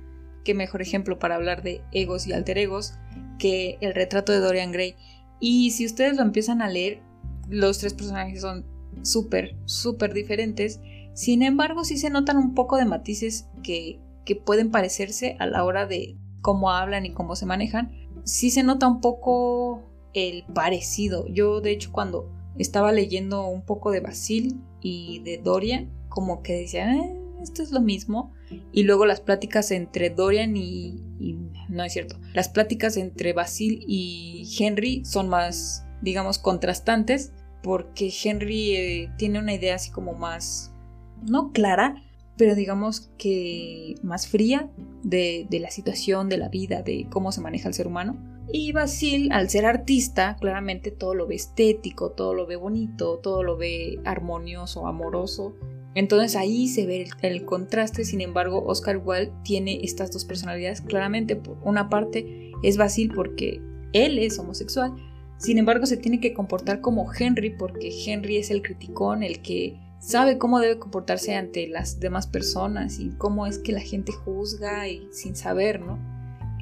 qué 0.45 0.53
mejor 0.53 0.81
ejemplo 0.81 1.19
para 1.19 1.35
hablar 1.35 1.61
de 1.61 1.81
egos 1.91 2.25
y 2.25 2.31
alter 2.31 2.57
egos 2.57 2.93
que 3.37 3.77
el 3.81 3.93
retrato 3.93 4.31
de 4.31 4.39
Dorian 4.39 4.71
Gray. 4.71 4.95
Y 5.41 5.71
si 5.71 5.85
ustedes 5.85 6.15
lo 6.15 6.21
empiezan 6.21 6.61
a 6.61 6.69
leer, 6.69 7.01
los 7.49 7.79
tres 7.79 7.93
personajes 7.93 8.39
son 8.39 8.65
súper, 9.01 9.57
súper 9.65 10.13
diferentes. 10.13 10.79
Sin 11.13 11.43
embargo, 11.43 11.83
sí 11.83 11.97
se 11.97 12.09
notan 12.09 12.37
un 12.37 12.53
poco 12.53 12.77
de 12.77 12.85
matices 12.85 13.49
que, 13.61 13.99
que 14.25 14.37
pueden 14.37 14.71
parecerse 14.71 15.35
a 15.39 15.47
la 15.47 15.65
hora 15.65 15.85
de 15.85 16.15
cómo 16.41 16.71
hablan 16.71 17.05
y 17.05 17.11
cómo 17.11 17.35
se 17.35 17.45
manejan. 17.45 17.91
Sí 18.23 18.51
se 18.51 18.63
nota 18.63 18.87
un 18.87 19.01
poco 19.01 19.83
el 20.17 20.43
parecido. 20.53 21.27
Yo, 21.27 21.61
de 21.61 21.71
hecho, 21.71 21.91
cuando 21.91 22.31
estaba 22.57 22.91
leyendo 22.91 23.45
un 23.47 23.61
poco 23.61 23.91
de 23.91 23.99
Basil 23.99 24.59
y 24.81 25.19
de 25.19 25.37
Dorian, 25.37 25.91
como 26.09 26.41
que 26.41 26.53
decía, 26.53 26.91
eh, 26.95 27.15
esto 27.41 27.61
es 27.61 27.71
lo 27.71 27.81
mismo. 27.81 28.33
Y 28.71 28.83
luego 28.83 29.05
las 29.05 29.21
pláticas 29.21 29.71
entre 29.71 30.09
Dorian 30.09 30.55
y, 30.55 31.03
y 31.19 31.37
no 31.69 31.83
es 31.83 31.93
cierto. 31.93 32.17
Las 32.33 32.49
pláticas 32.49 32.97
entre 32.97 33.33
Basil 33.33 33.83
y 33.87 34.47
Henry 34.57 35.03
son 35.05 35.29
más, 35.29 35.85
digamos, 36.01 36.39
contrastantes 36.39 37.33
porque 37.61 38.11
Henry 38.23 38.75
eh, 38.75 39.11
tiene 39.17 39.39
una 39.39 39.53
idea 39.53 39.75
así 39.75 39.91
como 39.91 40.13
más, 40.13 40.73
no 41.21 41.51
clara, 41.51 42.01
pero 42.37 42.55
digamos 42.55 43.11
que 43.17 43.95
más 44.03 44.27
fría 44.27 44.71
de, 45.03 45.47
de, 45.49 45.59
la 45.59 45.69
situación, 45.69 46.29
de 46.29 46.37
la 46.37 46.49
vida, 46.49 46.81
de 46.81 47.07
cómo 47.09 47.31
se 47.31 47.41
maneja 47.41 47.67
el 47.67 47.73
ser 47.73 47.87
humano. 47.87 48.36
Y 48.51 48.71
Basil, 48.71 49.29
al 49.31 49.49
ser 49.49 49.65
artista, 49.65 50.37
claramente 50.39 50.91
todo 50.91 51.13
lo 51.13 51.27
ve 51.27 51.35
estético, 51.35 52.11
todo 52.11 52.33
lo 52.33 52.47
ve 52.47 52.55
bonito, 52.55 53.19
todo 53.19 53.43
lo 53.43 53.57
ve 53.57 53.99
armonioso, 54.05 54.87
amoroso. 54.87 55.55
Entonces 55.95 56.35
ahí 56.35 56.67
se 56.67 56.85
ve 56.85 57.09
el, 57.21 57.45
contraste, 57.45 58.05
sin 58.05 58.21
embargo, 58.21 58.63
Oscar 58.65 59.01
Wilde 59.03 59.33
tiene 59.43 59.79
estas 59.83 60.11
dos 60.11 60.25
personalidades. 60.25 60.81
Claramente, 60.81 61.35
por 61.35 61.57
una 61.63 61.89
parte 61.89 62.51
es 62.63 62.77
Basil 62.77 63.11
porque 63.13 63.61
él 63.93 64.19
es 64.19 64.37
homosexual, 64.39 64.93
sin 65.37 65.57
embargo 65.57 65.85
se 65.85 65.97
tiene 65.97 66.19
que 66.19 66.33
comportar 66.33 66.81
como 66.81 67.11
Henry 67.13 67.51
porque 67.57 67.89
Henry 68.05 68.37
es 68.37 68.51
el 68.51 68.61
criticón, 68.61 69.23
el 69.23 69.41
que 69.41 69.79
sabe 69.99 70.37
cómo 70.37 70.59
debe 70.59 70.79
comportarse 70.79 71.35
ante 71.35 71.67
las 71.67 71.99
demás 71.99 72.27
personas 72.27 72.99
y 72.99 73.09
cómo 73.17 73.45
es 73.45 73.59
que 73.59 73.71
la 73.71 73.81
gente 73.81 74.11
juzga 74.11 74.87
y 74.87 75.07
sin 75.11 75.35
saber, 75.35 75.79
¿no? 75.79 75.99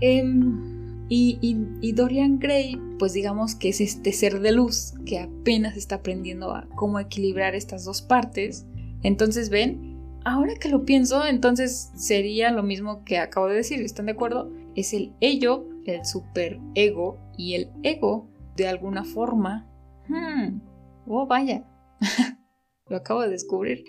Em, 0.01 0.84
y, 1.07 1.91
Dorian 1.93 2.39
Gray, 2.39 2.79
pues 2.97 3.13
digamos 3.13 3.55
que 3.55 3.69
es 3.69 3.81
este 3.81 4.11
ser 4.11 4.39
de 4.39 4.51
luz 4.51 4.93
que 5.05 5.19
apenas 5.19 5.77
está 5.77 5.95
aprendiendo 5.95 6.51
a 6.51 6.67
cómo 6.75 6.99
equilibrar 6.99 7.53
estas 7.53 7.85
dos 7.85 8.01
partes. 8.01 8.65
Entonces, 9.03 9.49
ven, 9.49 9.99
ahora 10.23 10.55
que 10.55 10.69
lo 10.69 10.83
pienso, 10.83 11.25
entonces 11.25 11.91
sería 11.95 12.51
lo 12.51 12.63
mismo 12.63 13.03
que 13.03 13.19
acabo 13.19 13.47
de 13.47 13.55
decir, 13.55 13.81
¿están 13.81 14.07
de 14.07 14.13
acuerdo? 14.13 14.51
Es 14.75 14.93
el 14.93 15.13
ello, 15.21 15.67
el 15.85 16.05
super 16.05 16.59
ego 16.73 17.19
y 17.37 17.53
el 17.53 17.69
ego, 17.83 18.27
de 18.55 18.67
alguna 18.67 19.03
forma. 19.03 19.69
Hmm, 20.07 20.59
oh, 21.07 21.27
vaya. 21.27 21.65
Lo 22.87 22.97
acabo 22.97 23.21
de 23.21 23.29
descubrir. 23.29 23.83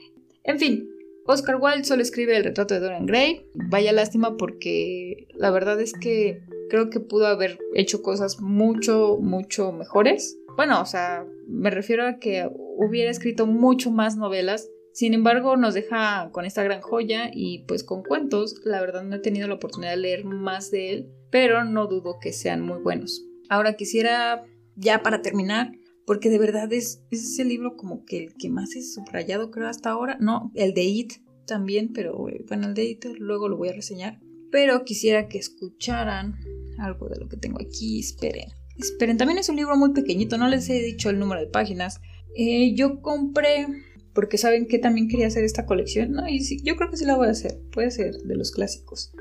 En 0.45 0.59
fin, 0.59 0.89
Oscar 1.27 1.57
Wilde 1.61 1.85
solo 1.85 2.03
escribe 2.03 2.37
el 2.37 2.45
retrato 2.45 2.75
de 2.75 2.81
Dorian 2.81 3.07
Gray. 3.07 3.47
Vaya 3.55 3.93
lástima 3.93 4.37
porque 4.37 5.29
la 5.35 5.51
verdad 5.51 5.81
es 5.81 5.93
que 5.93 6.43
creo 6.69 6.91
que 6.91 7.01
pudo 7.01 7.27
haber 7.27 7.59
hecho 7.75 8.03
cosas 8.03 8.41
mucho, 8.41 9.19
mucho 9.21 9.73
mejores. 9.73 10.39
Bueno, 10.57 10.81
o 10.81 10.87
sea, 10.87 11.27
me 11.47 11.71
refiero 11.71 12.07
a 12.07 12.19
que 12.19 12.49
hubiera 12.77 13.11
escrito 13.11 13.47
mucho 13.47 13.91
más 13.91 14.17
novelas. 14.17 14.69
Sin 14.93 15.13
embargo, 15.13 15.57
nos 15.57 15.75
deja 15.75 16.31
con 16.33 16.47
esta 16.47 16.63
gran 16.63 16.81
joya 16.81 17.31
y 17.33 17.65
pues 17.67 17.85
con 17.85 18.03
cuentos. 18.03 18.63
La 18.65 18.81
verdad 18.81 19.05
no 19.05 19.17
he 19.17 19.21
tenido 19.21 19.47
la 19.49 19.55
oportunidad 19.55 19.91
de 19.91 19.99
leer 19.99 20.25
más 20.25 20.71
de 20.71 20.93
él, 20.93 21.11
pero 21.31 21.65
no 21.65 21.87
dudo 21.87 22.19
que 22.21 22.33
sean 22.33 22.63
muy 22.63 22.79
buenos. 22.79 23.23
Ahora 23.51 23.75
quisiera, 23.75 24.45
ya 24.75 25.03
para 25.03 25.21
terminar, 25.21 25.73
porque 26.07 26.31
de 26.31 26.39
verdad 26.39 26.73
es, 26.73 27.03
ese 27.11 27.45
libro 27.45 27.77
como 27.77 28.05
que 28.05 28.25
el 28.25 28.35
que 28.35 28.49
más 28.49 28.75
es 28.75 28.95
subrayado 28.95 29.51
creo 29.51 29.69
hasta 29.69 29.91
ahora. 29.91 30.17
No, 30.21 30.51
el 30.55 30.73
de 30.73 30.85
It 30.85 31.13
también, 31.47 31.93
pero 31.93 32.29
eh, 32.29 32.45
bueno, 32.49 32.69
el 32.69 32.75
de 32.75 32.85
It 32.85 33.05
luego 33.19 33.49
lo 33.49 33.57
voy 33.57 33.69
a 33.69 33.75
reseñar. 33.75 34.21
Pero 34.51 34.85
quisiera 34.85 35.29
que 35.29 35.39
escucharan 35.39 36.37
algo 36.79 37.09
de 37.09 37.19
lo 37.19 37.29
que 37.29 37.37
tengo 37.37 37.59
aquí. 37.61 38.01
Esperen. 38.01 38.49
Esperen, 38.77 39.17
también 39.17 39.39
es 39.39 39.49
un 39.49 39.57
libro 39.57 39.77
muy 39.77 39.93
pequeñito, 39.93 40.37
no 40.37 40.49
les 40.49 40.69
he 40.69 40.83
dicho 40.83 41.09
el 41.09 41.19
número 41.19 41.41
de 41.41 41.47
páginas. 41.47 42.01
Eh, 42.37 42.75
yo 42.75 43.01
compré, 43.01 43.67
porque 44.15 44.37
saben 44.37 44.67
que 44.67 44.79
también 44.79 45.09
quería 45.09 45.29
hacer 45.29 45.45
esta 45.45 45.65
colección, 45.65 46.13
¿no? 46.13 46.29
Y 46.29 46.41
sí, 46.41 46.61
yo 46.63 46.77
creo 46.77 46.91
que 46.91 46.99
sí 46.99 47.07
la 47.07 47.17
voy 47.17 47.29
a 47.29 47.31
hacer, 47.31 47.59
puede 47.73 47.91
ser 47.91 48.15
de 48.15 48.37
los 48.37 48.51
clásicos. 48.51 49.13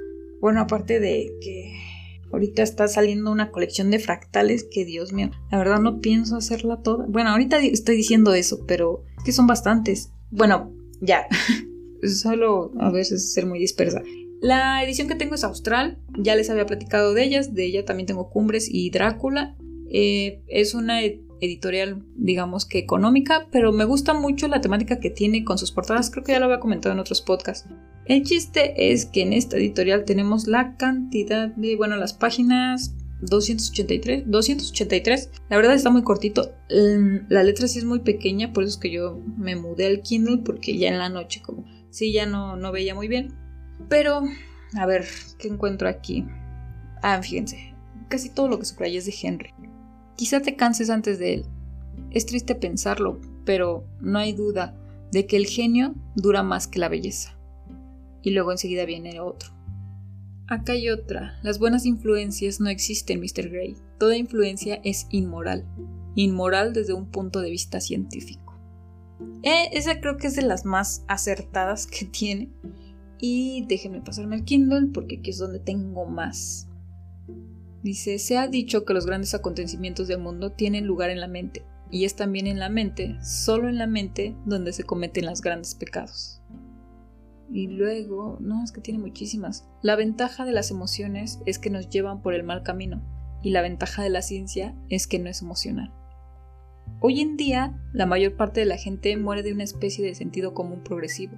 Bueno, 0.41 0.59
aparte 0.59 0.99
de 0.99 1.31
que 1.39 1.71
Ahorita 2.31 2.63
está 2.63 2.87
saliendo 2.87 3.31
una 3.31 3.51
colección 3.51 3.91
de 3.91 3.99
fractales 3.99 4.65
que, 4.69 4.83
Dios 4.83 5.13
mío, 5.13 5.31
la 5.51 5.57
verdad 5.57 5.79
no 5.79 6.01
pienso 6.01 6.35
hacerla 6.35 6.81
toda. 6.81 7.05
Bueno, 7.07 7.29
ahorita 7.29 7.59
estoy 7.59 7.95
diciendo 7.95 8.33
eso, 8.33 8.65
pero 8.67 9.03
es 9.17 9.23
que 9.23 9.31
son 9.31 9.47
bastantes. 9.47 10.11
Bueno, 10.31 10.73
ya. 10.99 11.27
Solo 12.03 12.73
a 12.79 12.91
veces 12.91 13.31
ser 13.31 13.45
muy 13.45 13.59
dispersa. 13.59 14.01
La 14.45 14.83
edición 14.83 15.07
que 15.07 15.15
tengo 15.15 15.33
es 15.33 15.43
austral, 15.43 15.97
ya 16.19 16.35
les 16.35 16.51
había 16.51 16.67
platicado 16.67 17.15
de 17.15 17.23
ellas, 17.23 17.55
de 17.55 17.65
ella 17.65 17.83
también 17.83 18.05
tengo 18.05 18.29
Cumbres 18.29 18.69
y 18.71 18.91
Drácula. 18.91 19.55
Eh, 19.89 20.43
es 20.47 20.75
una 20.75 21.01
editorial, 21.41 22.05
digamos 22.15 22.67
que 22.67 22.77
económica, 22.77 23.47
pero 23.51 23.71
me 23.71 23.85
gusta 23.85 24.13
mucho 24.13 24.47
la 24.47 24.61
temática 24.61 24.99
que 24.99 25.09
tiene 25.09 25.43
con 25.43 25.57
sus 25.57 25.71
portadas, 25.71 26.11
creo 26.11 26.23
que 26.23 26.33
ya 26.33 26.39
lo 26.39 26.45
había 26.45 26.59
comentado 26.59 26.93
en 26.93 26.99
otros 26.99 27.23
podcasts. 27.23 27.67
El 28.05 28.21
chiste 28.21 28.91
es 28.91 29.07
que 29.07 29.23
en 29.23 29.33
esta 29.33 29.57
editorial 29.57 30.05
tenemos 30.05 30.45
la 30.45 30.77
cantidad 30.77 31.47
de, 31.47 31.75
bueno, 31.75 31.95
las 31.95 32.13
páginas 32.13 32.93
283, 33.21 34.25
283. 34.27 35.31
La 35.49 35.57
verdad 35.57 35.73
está 35.73 35.89
muy 35.89 36.03
cortito. 36.03 36.51
La 36.69 37.41
letra 37.41 37.67
sí 37.67 37.79
es 37.79 37.85
muy 37.85 38.01
pequeña, 38.01 38.53
por 38.53 38.63
eso 38.63 38.73
es 38.73 38.77
que 38.77 38.91
yo 38.91 39.23
me 39.39 39.55
mudé 39.55 39.87
al 39.87 40.03
Kindle 40.03 40.43
porque 40.45 40.77
ya 40.77 40.89
en 40.89 40.99
la 40.99 41.09
noche 41.09 41.41
como 41.43 41.65
sí 41.89 42.13
ya 42.13 42.27
no, 42.27 42.57
no 42.57 42.71
veía 42.71 42.93
muy 42.93 43.07
bien. 43.07 43.44
Pero, 43.89 44.21
a 44.75 44.85
ver, 44.85 45.05
¿qué 45.37 45.47
encuentro 45.47 45.87
aquí? 45.87 46.25
Ah, 47.01 47.21
fíjense, 47.21 47.73
casi 48.07 48.29
todo 48.29 48.47
lo 48.47 48.59
que 48.59 48.65
subrayé 48.65 48.97
es 48.97 49.05
de 49.05 49.15
Henry. 49.21 49.53
Quizá 50.15 50.41
te 50.41 50.55
canses 50.55 50.89
antes 50.89 51.19
de 51.19 51.33
él. 51.35 51.45
Es 52.11 52.25
triste 52.25 52.55
pensarlo, 52.55 53.19
pero 53.45 53.85
no 53.99 54.19
hay 54.19 54.33
duda 54.33 54.75
de 55.11 55.25
que 55.27 55.37
el 55.37 55.45
genio 55.45 55.93
dura 56.15 56.43
más 56.43 56.67
que 56.67 56.79
la 56.79 56.89
belleza. 56.89 57.37
Y 58.21 58.31
luego 58.31 58.51
enseguida 58.51 58.85
viene 58.85 59.19
otro. 59.19 59.55
Acá 60.47 60.73
hay 60.73 60.89
otra. 60.89 61.39
Las 61.41 61.57
buenas 61.57 61.85
influencias 61.85 62.59
no 62.59 62.69
existen, 62.69 63.19
Mr. 63.19 63.49
Gray. 63.49 63.75
Toda 63.99 64.15
influencia 64.15 64.79
es 64.83 65.07
inmoral. 65.09 65.65
Inmoral 66.15 66.73
desde 66.73 66.93
un 66.93 67.07
punto 67.07 67.41
de 67.41 67.49
vista 67.49 67.79
científico. 67.79 68.57
Eh, 69.43 69.69
esa 69.73 69.99
creo 69.99 70.17
que 70.17 70.27
es 70.27 70.35
de 70.35 70.43
las 70.43 70.65
más 70.65 71.03
acertadas 71.07 71.87
que 71.87 72.05
tiene. 72.05 72.49
Y 73.19 73.65
déjenme 73.67 74.01
pasarme 74.01 74.35
al 74.35 74.45
Kindle 74.45 74.87
porque 74.93 75.17
aquí 75.17 75.29
es 75.29 75.37
donde 75.37 75.59
tengo 75.59 76.05
más. 76.05 76.67
Dice, 77.83 78.17
se 78.17 78.37
ha 78.37 78.47
dicho 78.47 78.83
que 78.83 78.93
los 78.93 79.05
grandes 79.05 79.35
acontecimientos 79.35 80.07
del 80.07 80.19
mundo 80.19 80.51
tienen 80.51 80.87
lugar 80.87 81.11
en 81.11 81.19
la 81.19 81.27
mente, 81.27 81.63
y 81.91 82.05
es 82.05 82.15
también 82.15 82.47
en 82.47 82.57
la 82.57 82.67
mente, 82.67 83.15
solo 83.21 83.69
en 83.69 83.77
la 83.77 83.85
mente, 83.85 84.35
donde 84.45 84.73
se 84.73 84.83
cometen 84.83 85.27
los 85.27 85.41
grandes 85.41 85.75
pecados. 85.75 86.41
Y 87.51 87.67
luego, 87.67 88.39
no, 88.41 88.63
es 88.63 88.71
que 88.71 88.81
tiene 88.81 88.99
muchísimas. 88.99 89.67
La 89.83 89.95
ventaja 89.95 90.45
de 90.45 90.51
las 90.51 90.71
emociones 90.71 91.39
es 91.45 91.59
que 91.59 91.69
nos 91.69 91.87
llevan 91.89 92.23
por 92.23 92.33
el 92.33 92.43
mal 92.43 92.63
camino, 92.63 93.03
y 93.43 93.51
la 93.51 93.61
ventaja 93.61 94.01
de 94.01 94.09
la 94.09 94.23
ciencia 94.23 94.75
es 94.89 95.05
que 95.05 95.19
no 95.19 95.29
es 95.29 95.43
emocional. 95.43 95.93
Hoy 97.01 97.21
en 97.21 97.37
día, 97.37 97.79
la 97.93 98.07
mayor 98.07 98.35
parte 98.35 98.61
de 98.61 98.65
la 98.65 98.77
gente 98.77 99.15
muere 99.15 99.43
de 99.43 99.53
una 99.53 99.63
especie 99.63 100.03
de 100.03 100.15
sentido 100.15 100.55
común 100.55 100.81
progresivo, 100.83 101.37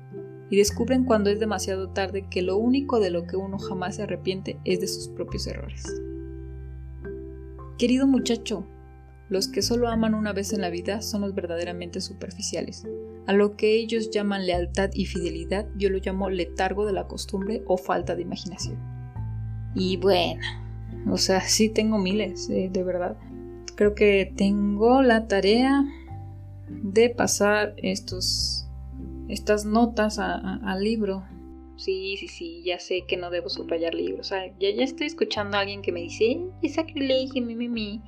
y 0.50 0.58
descubren 0.58 1.04
cuando 1.04 1.30
es 1.30 1.40
demasiado 1.40 1.90
tarde 1.90 2.28
que 2.30 2.42
lo 2.42 2.58
único 2.58 3.00
de 3.00 3.10
lo 3.10 3.26
que 3.26 3.36
uno 3.36 3.58
jamás 3.60 3.96
se 3.96 4.04
arrepiente 4.04 4.60
es 4.64 4.80
de 4.80 4.88
sus 4.88 5.10
propios 5.10 5.48
errores. 5.48 5.86
Querido 7.78 8.08
muchacho, 8.08 8.66
los 9.30 9.50
que 9.50 9.62
solo 9.62 9.90
aman 9.90 10.14
una 10.14 10.32
vez 10.32 10.54
en 10.54 10.62
la 10.62 10.70
vida 10.70 11.02
son 11.02 11.22
los 11.22 11.36
verdaderamente 11.36 12.00
superficiales. 12.00 12.88
A 13.26 13.34
lo 13.34 13.58
que 13.58 13.76
ellos 13.76 14.10
llaman 14.10 14.46
lealtad 14.46 14.90
y 14.94 15.06
fidelidad, 15.06 15.68
yo 15.76 15.90
lo 15.90 15.98
llamo 15.98 16.30
letargo 16.30 16.86
de 16.86 16.94
la 16.94 17.08
costumbre 17.08 17.62
o 17.68 17.78
falta 17.78 18.16
de 18.16 18.22
imaginación. 18.22 18.78
Y 19.76 19.98
bueno, 19.98 20.42
o 21.10 21.18
sea, 21.18 21.42
sí 21.42 21.70
tengo 21.70 21.98
miles, 21.98 22.50
eh, 22.50 22.70
de 22.72 22.84
verdad. 22.84 23.18
Creo 23.76 23.96
que 23.96 24.34
tengo 24.36 25.04
la 25.04 25.28
tarea 25.28 25.84
de 26.70 27.10
pasar 27.10 27.76
estos, 27.78 28.67
estas 29.28 29.66
notas 29.66 30.20
al 30.20 30.84
libro 30.84 31.24
Sí, 31.78 32.18
sí, 32.18 32.28
sí, 32.28 32.64
ya 32.66 32.80
sé 32.80 33.06
que 33.08 33.18
no 33.18 33.30
debo 33.30 33.50
subrayar 33.50 33.94
libros. 33.94 34.30
Ya, 34.30 34.52
ya 34.60 34.84
estoy 34.84 35.08
escuchando 35.08 35.58
a 35.58 35.60
alguien 35.62 35.84
que 35.84 35.92
me 35.92 36.02
dice, 36.02 36.40
es 36.64 36.74
sacrilegio, 36.74 37.44
mi, 37.44 37.56
mi, 37.56 37.70
mi. 37.70 38.02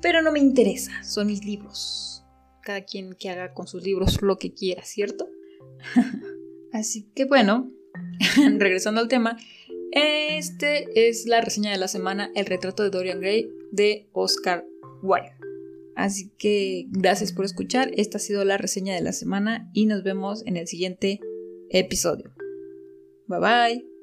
Pero 0.00 0.22
no 0.22 0.30
me 0.30 0.38
interesa, 0.38 1.02
son 1.02 1.26
mis 1.26 1.44
libros. 1.44 2.24
Cada 2.62 2.82
quien 2.82 3.14
que 3.14 3.28
haga 3.28 3.54
con 3.54 3.66
sus 3.66 3.82
libros 3.82 4.22
lo 4.22 4.38
que 4.38 4.54
quiera, 4.54 4.84
¿cierto? 4.84 5.28
Así 6.72 7.10
que 7.14 7.24
bueno, 7.24 7.72
regresando 8.58 9.00
al 9.00 9.08
tema, 9.08 9.36
este 9.90 11.08
es 11.08 11.26
la 11.26 11.40
reseña 11.40 11.72
de 11.72 11.78
la 11.78 11.88
semana, 11.88 12.30
el 12.36 12.46
retrato 12.46 12.84
de 12.84 12.90
Dorian 12.90 13.20
Gray 13.20 13.50
de 13.72 14.08
Oscar 14.12 14.64
Wilde. 15.02 15.35
Así 15.96 16.30
que 16.38 16.86
gracias 16.90 17.32
por 17.32 17.46
escuchar, 17.46 17.90
esta 17.96 18.18
ha 18.18 18.20
sido 18.20 18.44
la 18.44 18.58
reseña 18.58 18.94
de 18.94 19.00
la 19.00 19.12
semana 19.12 19.70
y 19.72 19.86
nos 19.86 20.02
vemos 20.02 20.46
en 20.46 20.58
el 20.58 20.68
siguiente 20.68 21.20
episodio. 21.70 22.32
Bye 23.26 23.40
bye. 23.40 23.95